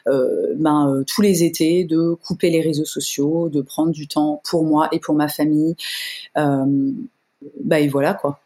[0.09, 4.41] euh, ben, euh, tous les étés de couper les réseaux sociaux, de prendre du temps
[4.49, 5.76] pour moi et pour ma famille.
[6.36, 8.41] bah et voilà quoi.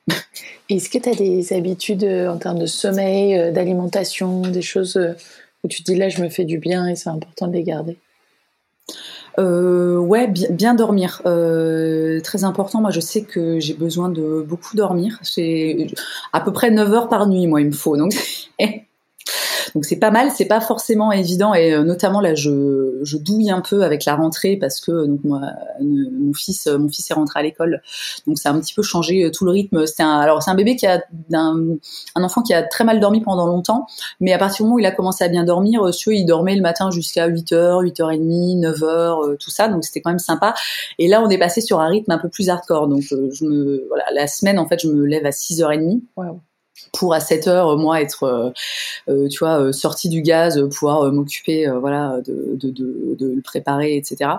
[0.68, 4.98] Est-ce que tu as des habitudes en termes de sommeil, d'alimentation, des choses
[5.62, 7.62] où tu te dis là je me fais du bien et c'est important de les
[7.62, 7.96] garder?
[9.38, 12.80] Euh, ouais, bien, bien dormir, très important.
[12.80, 15.18] Moi, je sais que j'ai besoin de beaucoup dormir.
[15.22, 15.88] C'est
[16.32, 17.96] à peu près 9 heures par nuit, moi, il me faut.
[17.96, 18.14] Donc,
[19.74, 23.50] donc c'est pas mal, c'est pas forcément évident et euh, notamment là je, je douille
[23.50, 25.40] un peu avec la rentrée parce que donc moi
[25.80, 27.82] mon fils mon fils est rentré à l'école.
[28.26, 29.86] Donc ça a un petit peu changé euh, tout le rythme.
[29.86, 31.02] C'est un alors c'est un bébé qui a
[31.32, 31.76] un,
[32.14, 33.86] un, enfant qui a très mal dormi pendant longtemps
[34.20, 36.54] mais à partir du moment où il a commencé à bien dormir, euh, il dormait
[36.54, 40.54] le matin jusqu'à 8h, 8h30, 9h, tout ça donc c'était quand même sympa.
[40.98, 42.86] Et là on est passé sur un rythme un peu plus hardcore.
[42.86, 46.00] Donc je me voilà la semaine en fait je me lève à 6h30
[46.94, 48.50] pour à 7 heures euh, moi être euh,
[49.08, 53.96] euh, tu vois sorti du gaz pouvoir m'occuper voilà de, de, de, de, le préparer
[53.96, 54.30] etc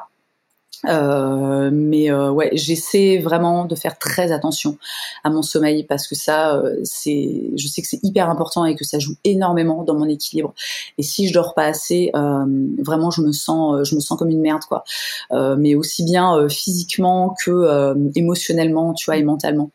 [0.83, 4.77] mais ouais, j'essaie vraiment de faire très attention
[5.23, 8.83] à mon sommeil parce que ça, c'est, je sais que c'est hyper important et que
[8.83, 10.53] ça joue énormément dans mon équilibre.
[10.99, 14.41] Et si je dors pas assez, vraiment, je me sens, je me sens comme une
[14.41, 14.83] merde, quoi.
[15.57, 19.71] mais aussi bien physiquement que émotionnellement, tu vois, et mentalement.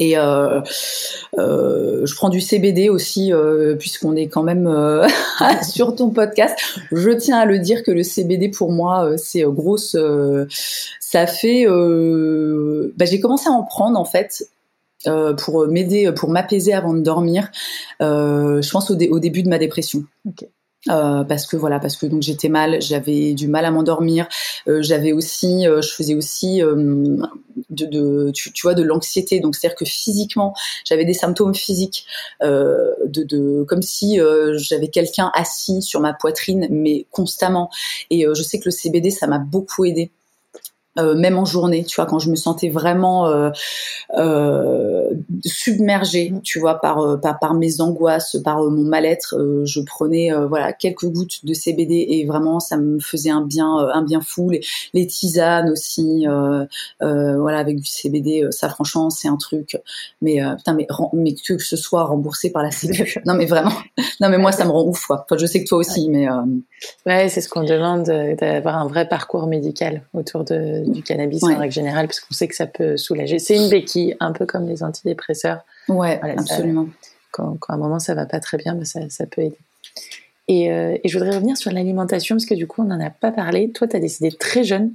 [0.00, 0.60] Et euh,
[1.38, 5.06] euh, je prends du CBD aussi, euh, puisqu'on est quand même euh,
[5.68, 6.56] sur ton podcast.
[6.92, 9.96] Je tiens à le dire que le CBD pour moi, euh, c'est grosse.
[11.00, 11.66] ça fait.
[11.66, 14.48] Bah, j'ai commencé à en prendre en fait.
[15.38, 17.50] pour m'aider, pour m'apaiser avant de dormir,
[18.00, 20.04] je pense au, au, début de ma dépression.
[20.28, 20.48] Okay.
[20.88, 24.28] Euh, parce que voilà, parce que donc j'étais mal, j'avais du mal à m'endormir,
[24.68, 29.40] euh, j'avais aussi, euh, je faisais aussi de, de tu, vois, de l'anxiété.
[29.40, 30.54] Donc c'est-à-dire que physiquement,
[30.84, 32.06] j'avais des symptômes physiques,
[32.42, 34.20] de, de, comme si
[34.54, 37.70] j'avais quelqu'un assis sur ma poitrine, mais constamment.
[38.10, 40.10] Et je sais que le CBD, ça m'a beaucoup aidé.
[40.98, 43.50] Euh, même en journée, tu vois, quand je me sentais vraiment euh,
[44.14, 45.10] euh,
[45.44, 50.72] submergée, tu vois, par, euh, par, par mes angoisses, par mon mal-être, je prenais voilà
[50.72, 54.50] quelques gouttes de CBD et vraiment ça me faisait un bien un bien fou.
[54.50, 54.60] Les,
[54.94, 56.26] les tisanes aussi,
[57.00, 59.76] voilà avec du CBD, ça franchement c'est un truc.
[60.22, 63.72] Mais putain, mais, mais que ce soit remboursé par la Sécu, non mais vraiment,
[64.20, 65.24] non mais moi ça me rend ouf quoi.
[65.24, 66.26] Enfin, je sais que toi aussi, mais
[67.06, 71.58] ouais, c'est ce qu'on demande d'avoir un vrai parcours médical autour de du cannabis en
[71.58, 73.38] règle générale, parce qu'on sait que ça peut soulager.
[73.38, 75.27] C'est une béquille, un peu comme les antidépresseurs.
[75.88, 76.88] Ouais, absolument.
[77.30, 79.58] quand, à un moment ça va pas très bien, bah, ça, ça peut aider.
[80.48, 83.10] Et, euh, et, je voudrais revenir sur l'alimentation, parce que du coup, on n'en a
[83.10, 83.70] pas parlé.
[83.70, 84.92] Toi, tu as décidé très jeune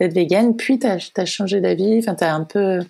[0.00, 2.80] d'être végane, puis tu as, changé d'avis, enfin, tu as un peu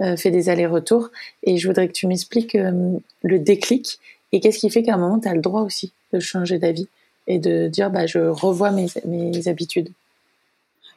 [0.00, 1.10] euh, fait des allers-retours.
[1.44, 4.00] Et je voudrais que tu m'expliques euh, le déclic
[4.32, 6.88] Et qu'est-ce qui fait qu'à un moment, tu as le droit aussi de changer d'avis
[7.28, 9.90] et de dire, bah, je revois mes, mes habitudes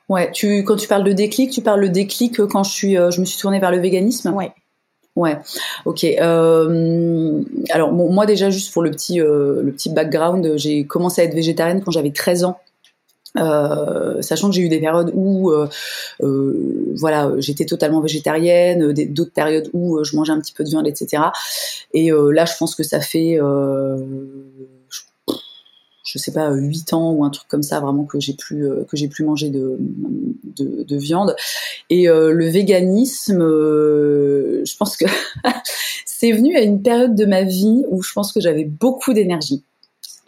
[0.09, 3.21] Ouais, tu, quand tu parles de déclic, tu parles de déclic quand je, suis, je
[3.21, 4.51] me suis tournée vers le véganisme Ouais.
[5.15, 5.37] Ouais,
[5.85, 6.03] ok.
[6.05, 11.25] Euh, alors moi déjà juste pour le petit euh, le petit background, j'ai commencé à
[11.25, 12.59] être végétarienne quand j'avais 13 ans.
[13.37, 15.67] Euh, sachant que j'ai eu des périodes où euh,
[16.21, 20.87] euh, voilà j'étais totalement végétarienne, d'autres périodes où je mangeais un petit peu de viande,
[20.87, 21.23] etc.
[21.93, 23.39] Et là je pense que ça fait
[26.13, 28.83] je sais pas, 8 ans ou un truc comme ça, vraiment que j'ai plus euh,
[28.83, 31.35] que j'ai plus mangé de, de, de viande.
[31.89, 35.05] Et euh, le véganisme, euh, je pense que
[36.05, 39.63] c'est venu à une période de ma vie où je pense que j'avais beaucoup d'énergie.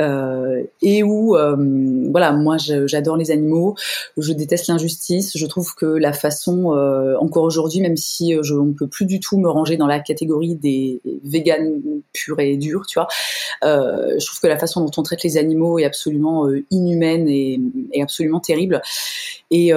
[0.01, 1.55] Euh, et où euh,
[2.11, 3.75] voilà moi j'adore les animaux
[4.17, 8.73] je déteste l'injustice je trouve que la façon euh, encore aujourd'hui même si je on
[8.73, 11.81] peut plus du tout me ranger dans la catégorie des véganes
[12.11, 13.07] purs et durs tu vois
[13.63, 17.59] je trouve que la façon dont on traite les animaux est absolument inhumaine et,
[18.01, 18.81] absolument terrible.
[19.49, 19.71] Et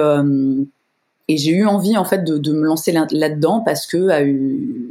[1.29, 4.88] et j'ai eu envie en fait de, me lancer là-dedans parce que eu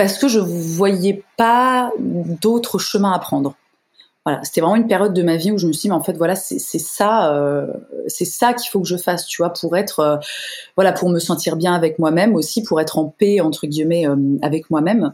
[0.00, 3.54] parce que je voyais pas d'autres chemins à prendre.
[4.24, 6.02] Voilà, c'était vraiment une période de ma vie où je me suis dit, mais en
[6.02, 7.66] fait, voilà, c'est ça, euh,
[8.06, 10.16] c'est ça qu'il faut que je fasse, tu vois, pour être, euh,
[10.74, 14.16] voilà, pour me sentir bien avec moi-même aussi, pour être en paix entre guillemets euh,
[14.40, 15.12] avec moi-même.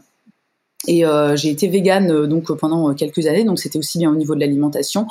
[0.87, 4.15] Et euh, j'ai été végane euh, donc pendant quelques années, donc c'était aussi bien au
[4.15, 5.07] niveau de l'alimentation,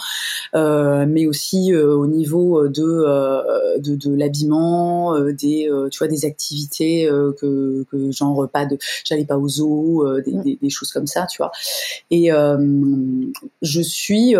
[0.54, 6.24] euh, mais aussi euh, au niveau de euh, de, de l'habillement, des tu vois des
[6.24, 7.08] activités
[7.38, 11.26] que, que genre pas de, j'allais pas aux zoo, des, des, des, choses comme ça,
[11.30, 11.52] tu vois.
[12.10, 12.30] Et
[13.62, 14.34] je suis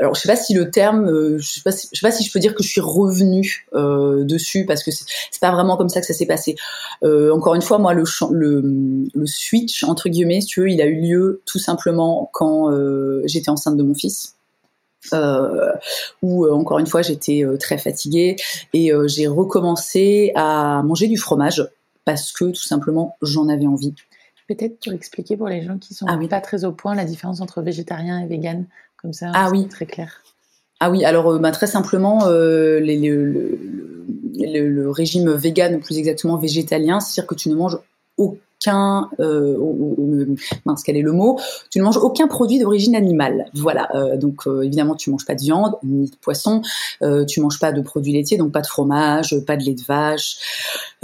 [0.00, 2.10] alors je sais pas si le terme, euh, je sais pas, si, je sais pas
[2.10, 5.76] si je peux dire que je suis revenue euh, dessus parce que c'est pas vraiment
[5.76, 6.56] comme ça que ça s'est passé.
[7.04, 8.62] Euh, encore une fois, moi le, le,
[9.14, 13.22] le switch entre guillemets, si tu veux, il a eu lieu tout simplement quand euh,
[13.26, 14.34] j'étais enceinte de mon fils.
[15.14, 15.72] Euh,
[16.20, 18.36] où euh, encore une fois j'étais très fatiguée
[18.74, 21.66] et j'ai recommencé à manger du fromage
[22.04, 23.94] parce que tout simplement j'en avais envie.
[24.50, 27.40] Peut-être pour expliquer pour les gens qui sont ah pas très au point la différence
[27.40, 28.64] entre végétarien et vegan
[28.96, 29.68] comme ça, ah oui.
[29.68, 30.24] très clair.
[30.80, 33.60] Ah oui, alors euh, bah, très simplement, euh, les, le,
[34.34, 37.78] le, le, régime vegan, plus exactement végétalien, c'est-à-dire que tu ne manges
[38.16, 40.26] aucun, euh,
[40.64, 41.38] mince, quel est le mot?
[41.70, 43.46] Tu ne manges aucun produit d'origine animale.
[43.54, 43.88] Voilà.
[43.94, 46.62] Euh, donc euh, évidemment, tu manges pas de viande ni de poisson.
[47.02, 49.84] Euh, tu manges pas de produits laitiers, donc pas de fromage, pas de lait de
[49.84, 50.36] vache.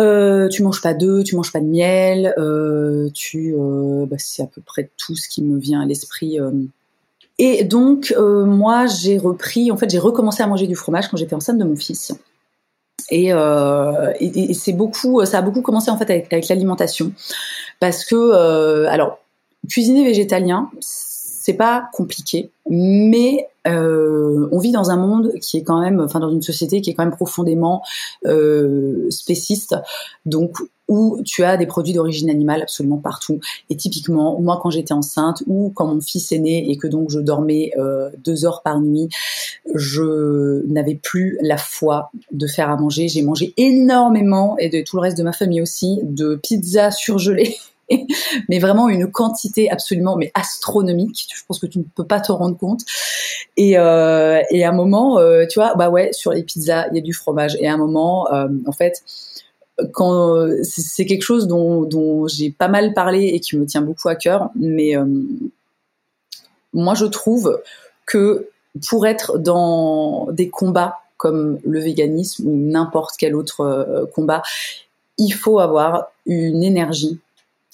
[0.01, 2.35] Euh, tu manges pas d'œufs, tu manges pas de miel.
[2.37, 6.39] bah, c'est à peu près tout ce qui me vient à l'esprit
[7.39, 11.17] et donc, euh, moi, j'ai repris, en fait, j'ai recommencé à manger du fromage quand
[11.17, 12.15] j'étais enceinte de mon fils.
[13.11, 17.13] Et, euh, et, c'est beaucoup, ça a beaucoup commencé en fait avec, avec l'alimentation,
[17.81, 19.19] parce que, euh, alors,
[19.69, 25.81] cuisiner végétalien, c'est pas compliqué, mais euh, on vit dans un monde qui est quand
[25.81, 27.83] même, enfin dans une société qui est quand même profondément
[28.27, 29.77] euh, spéciste,
[30.25, 30.57] donc
[30.89, 33.41] où tu as des produits d'origine animale absolument partout.
[33.71, 37.11] Et typiquement, moi quand j'étais enceinte ou quand mon fils est né et que donc
[37.11, 39.09] je dormais euh, deux heures par nuit,
[39.75, 43.09] je n'avais plus la foi de faire à manger.
[43.09, 47.57] J'ai mangé énormément et de tout le reste de ma famille aussi de pizza surgelée
[48.49, 51.29] mais vraiment une quantité absolument mais astronomique.
[51.35, 52.83] Je pense que tu ne peux pas te rendre compte.
[53.57, 56.97] Et, euh, et à un moment, euh, tu vois, bah ouais, sur les pizzas, il
[56.97, 57.57] y a du fromage.
[57.61, 59.03] Et à un moment, euh, en fait,
[60.63, 64.51] c'est quelque chose dont, j'ai pas mal parlé et qui me tient beaucoup à cœur,
[64.55, 65.05] mais euh,
[66.73, 67.61] moi je trouve
[68.07, 68.49] que
[68.89, 74.43] pour être dans des combats comme le véganisme ou n'importe quel autre euh, combat,
[75.19, 77.19] il faut avoir une énergie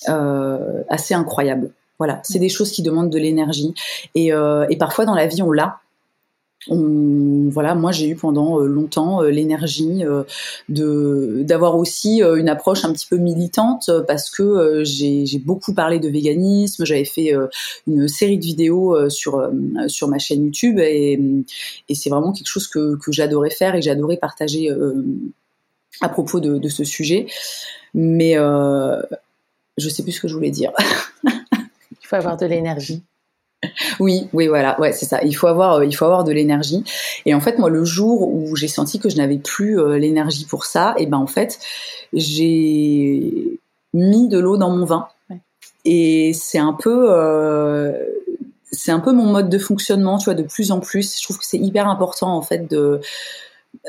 [0.08, 1.70] euh, assez incroyable.
[1.98, 3.74] Voilà, c'est des choses qui demandent de l'énergie.
[4.16, 5.78] Et, et parfois dans la vie on l'a,
[6.68, 10.02] voilà, moi j'ai eu pendant euh, longtemps l'énergie
[10.68, 16.08] de d'avoir aussi une approche un petit peu militante parce que j'ai beaucoup parlé de
[16.08, 17.34] véganisme, j'avais fait
[17.86, 19.50] une série de vidéos sur
[20.08, 21.18] ma chaîne YouTube et,
[21.94, 24.70] c'est vraiment quelque chose que, j'adorais faire et j'adorais partager
[26.00, 27.26] à propos de, ce sujet.
[27.94, 30.72] Mais je sais plus ce que je voulais dire.
[31.24, 33.02] il faut avoir de l'énergie.
[34.00, 35.22] Oui, oui, voilà, ouais, c'est ça.
[35.22, 36.84] Il faut avoir, euh, il faut avoir de l'énergie.
[37.26, 40.46] Et en fait, moi, le jour où j'ai senti que je n'avais plus euh, l'énergie
[40.46, 41.58] pour ça, et eh ben en fait,
[42.12, 43.58] j'ai
[43.94, 45.08] mis de l'eau dans mon vin.
[45.84, 47.92] Et c'est un peu, euh,
[48.70, 51.18] c'est un peu mon mode de fonctionnement, tu vois, de plus en plus.
[51.18, 53.00] Je trouve que c'est hyper important en fait de,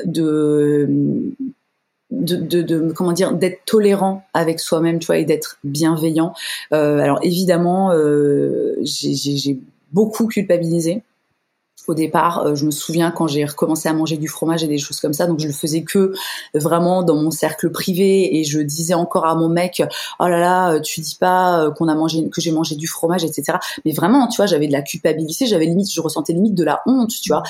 [0.04, 0.88] de
[2.20, 6.34] de, comment dire d'être tolérant avec soi-même tu vois et d'être bienveillant.
[6.70, 7.92] Alors évidemment
[8.82, 9.58] j'ai
[9.92, 11.02] beaucoup culpabilisé
[11.86, 14.78] au départ, euh, je me souviens quand j'ai recommencé à manger du fromage et des
[14.78, 16.12] choses comme ça, donc je le faisais que
[16.54, 19.82] vraiment dans mon cercle privé et je disais encore à mon mec,
[20.20, 23.24] oh là là, tu dis pas euh, qu'on a mangé, que j'ai mangé du fromage,
[23.24, 23.58] etc.
[23.84, 26.82] Mais vraiment, tu vois, j'avais de la culpabilité, j'avais limite, je ressentais limite de la
[26.86, 27.42] honte, tu vois.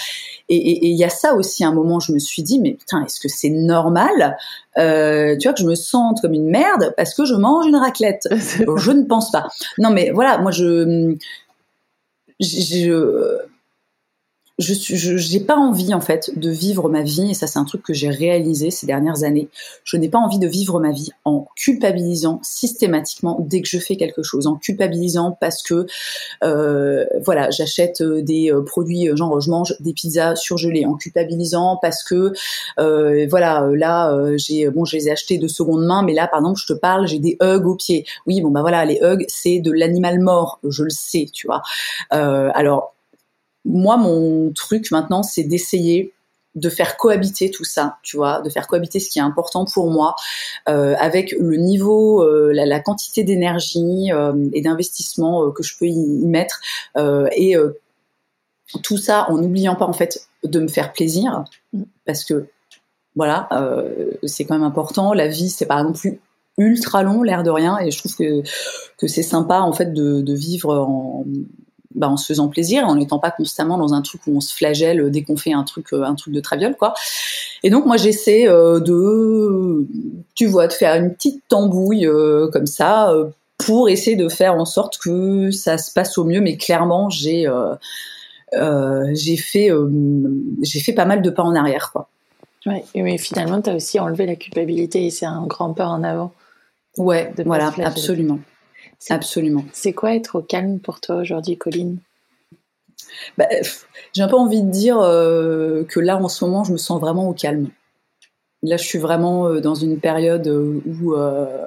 [0.48, 3.04] Et il y a ça aussi, à un moment, je me suis dit, mais putain,
[3.04, 4.36] est-ce que c'est normal,
[4.78, 7.76] euh, tu vois, que je me sente comme une merde parce que je mange une
[7.76, 8.28] raclette?
[8.76, 9.48] Je ne pense pas.
[9.78, 11.14] Non, mais voilà, moi je,
[12.40, 13.53] je je
[14.58, 17.82] suis, j'ai pas envie en fait de vivre ma vie et ça c'est un truc
[17.82, 19.48] que j'ai réalisé ces dernières années.
[19.82, 23.96] Je n'ai pas envie de vivre ma vie en culpabilisant systématiquement dès que je fais
[23.96, 25.86] quelque chose, en culpabilisant parce que
[26.44, 30.94] euh, voilà j'achète euh, des euh, produits euh, genre je mange des pizzas surgelées, en
[30.94, 32.32] culpabilisant parce que
[32.78, 36.40] euh, voilà là j'ai bon je les ai achetés de seconde main mais là par
[36.40, 38.04] exemple je te parle j'ai des hugs aux pieds.
[38.26, 41.62] Oui bon bah voilà les hugs c'est de l'animal mort, je le sais tu vois.
[42.10, 42.94] alors
[43.64, 46.12] moi, mon truc maintenant, c'est d'essayer
[46.54, 49.90] de faire cohabiter tout ça, tu vois, de faire cohabiter ce qui est important pour
[49.90, 50.14] moi
[50.68, 56.26] euh, avec le niveau, euh, la, quantité d'énergie euh, et d'investissement que je peux y,
[56.26, 56.60] mettre
[56.96, 57.56] et
[58.82, 61.44] tout ça en n'oubliant pas en fait de me faire plaisir
[62.06, 62.46] parce que
[63.16, 63.48] voilà,
[64.24, 65.12] c'est quand même important.
[65.12, 66.20] La vie, c'est pas non plus
[66.58, 68.42] ultra long, l'air de rien, et je trouve que
[68.96, 71.24] que c'est sympa en fait de, de vivre en
[71.94, 74.52] bah, en se faisant plaisir, en n'étant pas constamment dans un truc où on se
[74.52, 76.94] flagelle dès qu'on fait un truc, euh, un truc de traviole, quoi.
[77.62, 79.86] Et donc moi j'essaie euh, de,
[80.34, 83.14] tu vois, de faire une petite tambouille euh, comme ça
[83.58, 86.40] pour essayer de faire en sorte que ça se passe au mieux.
[86.40, 87.48] Mais clairement j'ai
[89.12, 89.70] j'ai fait
[90.62, 92.08] j'ai fait pas mal de pas en arrière, quoi.
[92.66, 96.02] Ouais, mais finalement tu as aussi enlevé la culpabilité et c'est un grand pas en
[96.02, 96.32] avant.
[96.96, 98.38] Ouais, voilà, absolument.
[99.10, 99.64] Absolument.
[99.72, 101.98] C'est quoi être au calme pour toi aujourd'hui, Colline?
[103.36, 103.46] Bah,
[104.12, 107.00] J'ai un peu envie de dire euh, que là, en ce moment, je me sens
[107.00, 107.68] vraiment au calme.
[108.62, 111.64] Là, je suis vraiment euh, dans une période où, euh,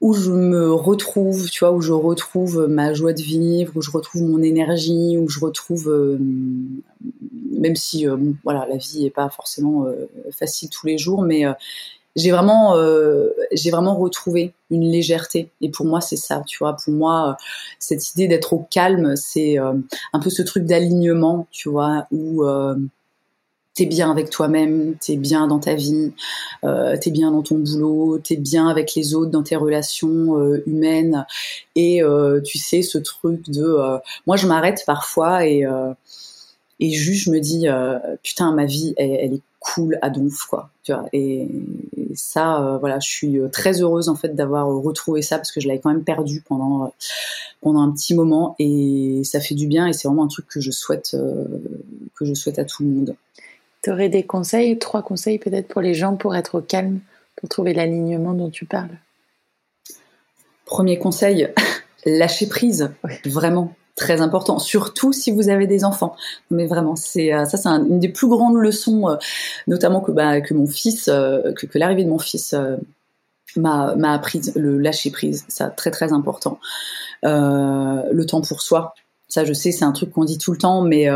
[0.00, 3.90] où je me retrouve, tu vois, où je retrouve ma joie de vivre, où je
[3.90, 6.18] retrouve mon énergie, où je retrouve,
[7.50, 8.06] même si,
[8.44, 9.86] voilà, la vie n'est pas forcément
[10.30, 11.44] facile tous les jours, mais
[12.16, 15.50] j'ai vraiment euh, j'ai vraiment retrouvé une légèreté.
[15.60, 16.76] Et pour moi c'est ça tu vois.
[16.76, 17.44] Pour moi euh,
[17.78, 19.74] cette idée d'être au calme c'est euh,
[20.12, 22.76] un peu ce truc d'alignement tu vois où euh,
[23.74, 26.12] t'es bien avec toi-même t'es bien dans ta vie
[26.64, 31.26] euh, t'es bien dans ton boulot t'es bien avec les autres dans tes relations humaines.
[31.76, 32.02] Et
[32.44, 33.78] tu sais ce truc de
[34.26, 35.64] moi je m'arrête parfois et
[36.82, 37.66] et juste je me dis
[38.22, 41.06] putain ma vie elle, elle est cool à donf quoi tu vois.
[41.12, 41.48] Et,
[42.14, 45.60] ça euh, voilà je suis euh, très heureuse en fait d'avoir retrouvé ça parce que
[45.60, 46.88] je l'avais quand même perdu pendant euh,
[47.62, 48.54] pendant un petit moment.
[48.58, 51.16] Et ça fait du bien et c'est vraiment un truc que je souhaite
[52.14, 53.16] que je souhaite à tout le monde.
[53.82, 57.00] Tu aurais des conseils trois conseils peut-être pour les gens pour être au calme
[57.36, 58.98] pour trouver l'alignement dont tu parles?
[60.66, 61.48] Premier conseil
[62.04, 62.90] lâcher prise
[63.24, 66.16] vraiment très important, surtout si vous avez des enfants.
[66.50, 69.16] Mais vraiment, c'est euh, ça, c'est une des plus grandes leçons, euh,
[69.66, 72.54] notamment que bah, que mon fils, euh, que, l'arrivée de mon fils
[73.56, 75.44] m'a m'a appris le lâcher prise.
[75.48, 76.58] Ça, très très important.
[77.22, 78.94] le temps pour soi.
[79.28, 81.08] Ça, je sais, c'est un truc qu'on dit tout le temps, mais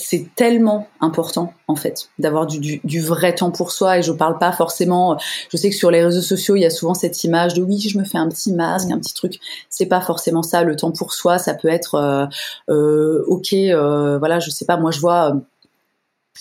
[0.00, 3.98] c'est tellement important en fait d'avoir du, vrai temps pour soi.
[3.98, 5.16] Et je parle pas forcément
[5.50, 7.78] je sais que sur les réseaux sociaux il y a souvent cette image de oui
[7.78, 9.38] je me fais un petit masque un petit truc.
[9.68, 11.38] C'est pas forcément ça le temps pour soi.
[11.38, 12.26] Ça peut être euh,
[12.70, 14.76] euh, ok euh, voilà je sais pas.
[14.76, 15.34] Moi je vois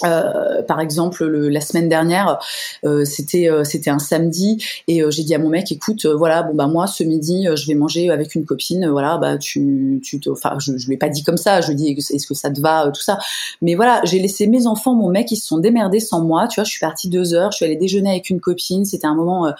[0.05, 2.39] euh, par exemple, le, la semaine dernière,
[2.85, 6.53] euh, c'était euh, c'était un samedi et j'ai dit à mon mec, écoute, voilà, bon
[6.53, 10.57] bah moi ce midi, je vais manger avec une copine, voilà, bah tu tu, enfin
[10.59, 12.61] je je lui ai pas dit comme ça, je lui dit est-ce que ça te
[12.61, 13.17] va, tout ça,
[13.61, 16.59] mais voilà, j'ai laissé mes enfants, mon mec, ils se sont démerdés sans moi, tu
[16.59, 19.15] vois, je suis partie deux heures, je suis allée déjeuner avec une copine, c'était un
[19.15, 19.53] moment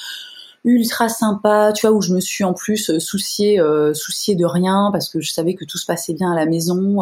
[0.63, 4.89] ultra sympa, tu vois, où je me suis en plus souciée, euh, souciée de rien
[4.91, 7.01] parce que je savais que tout se passait bien à la maison.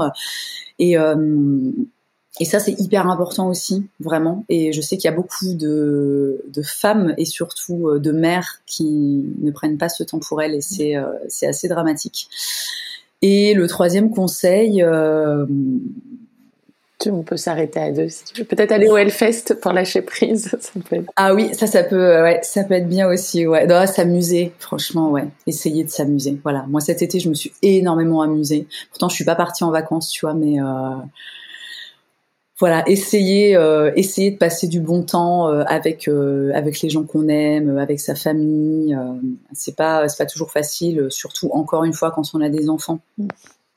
[2.40, 4.46] Et ça, c'est hyper important aussi, vraiment.
[4.50, 8.62] Et je sais qu'il y a beaucoup de, de, femmes et surtout euh, de mères
[8.66, 11.06] qui ne prennent pas ce temps pour elles et c'est euh,
[11.48, 12.30] assez dramatique.
[13.22, 14.84] Et le troisième conseil...
[14.84, 15.46] Euh,
[17.10, 18.48] on peut s'arrêter à deux si tu veux.
[18.48, 20.50] Peut-être aller au Hellfest pour lâcher prise.
[20.60, 23.46] Ça peut Ah oui, ça, ça peut, ouais, ça peut être bien aussi.
[23.46, 25.26] Ouais, s'amuser, franchement, ouais.
[25.46, 26.38] Essayer de s'amuser.
[26.44, 26.66] Voilà.
[26.68, 28.68] Moi, cet été, je me suis énormément amusée.
[28.90, 30.60] Pourtant, je suis pas partie en vacances, tu vois, mais
[32.60, 37.04] voilà, essayer, euh, essayer de passer du bon temps euh, avec euh, avec les gens
[37.04, 38.98] qu'on aime, avec sa famille.
[39.54, 43.00] c'est pas c'est pas toujours facile, surtout encore une fois quand on a des enfants.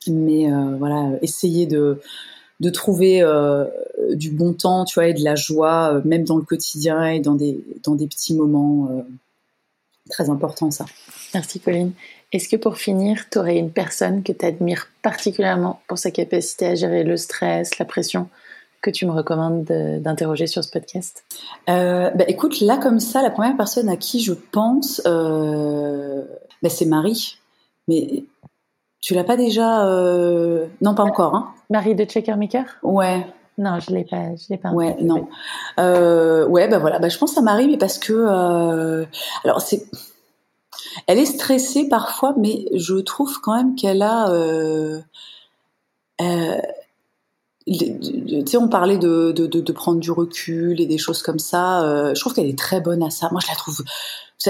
[0.07, 0.47] Mais
[0.79, 2.01] voilà, essayer de
[2.59, 3.23] de trouver
[4.13, 7.35] du bon temps, tu vois, et de la joie, même dans le quotidien et dans
[7.35, 8.89] des dans des petits moments.
[10.09, 10.85] très important ça.
[11.35, 11.91] Merci Colline.
[12.31, 16.65] Est-ce que pour finir, tu aurais une personne que tu admires particulièrement pour sa capacité
[16.65, 18.27] à gérer le stress, la pression?
[18.81, 21.23] Que tu me recommandes d'interroger sur ce podcast
[21.69, 26.23] euh, bah, Écoute, là comme ça, la première personne à qui je pense, euh,
[26.61, 27.37] bah, c'est Marie.
[27.87, 28.23] Mais
[28.99, 30.67] tu l'as pas déjà euh...
[30.81, 31.35] Non, pas encore.
[31.35, 33.25] Hein Marie de Checkermaker Ouais.
[33.57, 34.71] Non, je l'ai pas, je l'ai pas.
[34.71, 35.27] Ouais, non.
[35.77, 39.05] Ouais, bah voilà, bah, je pense à Marie, mais parce que,
[39.43, 39.83] alors c'est,
[41.07, 44.31] elle est stressée parfois, mais je trouve quand même qu'elle a,
[46.21, 46.61] euh,
[47.67, 51.39] tu sais, on parlait de, de, de, de, prendre du recul et des choses comme
[51.39, 51.83] ça.
[51.83, 53.29] Euh, je trouve qu'elle est très bonne à ça.
[53.31, 53.83] Moi, je la trouve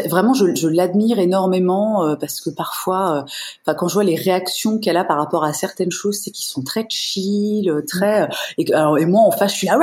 [0.07, 3.23] vraiment, je, je l'admire énormément euh, parce que parfois, euh,
[3.65, 6.45] enfin, quand je vois les réactions qu'elle a par rapport à certaines choses, c'est qu'ils
[6.45, 8.29] sont très chill, très.
[8.57, 9.77] Et, alors, et moi, en face, je suis là,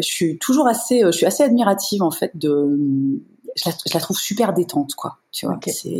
[0.00, 2.78] je suis toujours assez, je suis assez admirative en fait de.
[3.54, 5.18] Je la, je la trouve super détente, quoi.
[5.30, 5.98] Tu vois, c'est,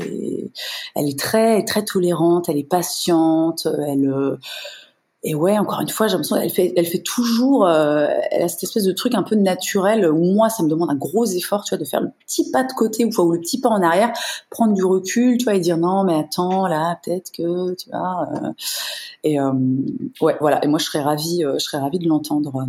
[0.95, 4.39] elle est très, très tolérante, elle est patiente, elle
[5.25, 8.49] et ouais, encore une fois, j'ai l'impression qu'elle fait, elle fait toujours, euh, elle a
[8.49, 11.63] cette espèce de truc un peu naturel où moi, ça me demande un gros effort,
[11.63, 13.83] tu vois, de faire le petit pas de côté ou, ou le petit pas en
[13.83, 14.13] arrière,
[14.51, 18.29] prendre du recul, tu vois, et dire non, mais attends, là, peut-être que, tu vois.
[18.35, 18.53] Euh,
[19.23, 19.53] et euh,
[20.21, 20.65] ouais, voilà.
[20.65, 22.67] Et moi, je serais ravie, je serais ravie de l'entendre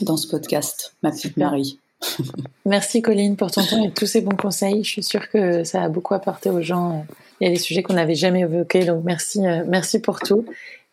[0.00, 1.78] dans ce podcast, ma petite Marie.
[2.64, 4.82] Merci Colline pour ton temps et tous ces bons conseils.
[4.82, 7.04] Je suis sûre que ça a beaucoup apporté aux gens.
[7.40, 10.46] Il y a des sujets qu'on n'avait jamais évoqués, donc merci, merci pour tout.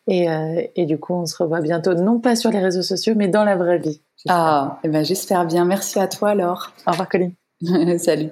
[0.08, 3.14] Et, euh, et, du coup, on se revoit bientôt, non pas sur les réseaux sociaux,
[3.16, 4.02] mais dans la vraie vie.
[4.28, 5.66] Ah, eh ben, j'espère bien.
[5.66, 6.72] Merci à toi alors.
[6.86, 7.34] Au revoir, Colline.
[7.98, 8.32] Salut.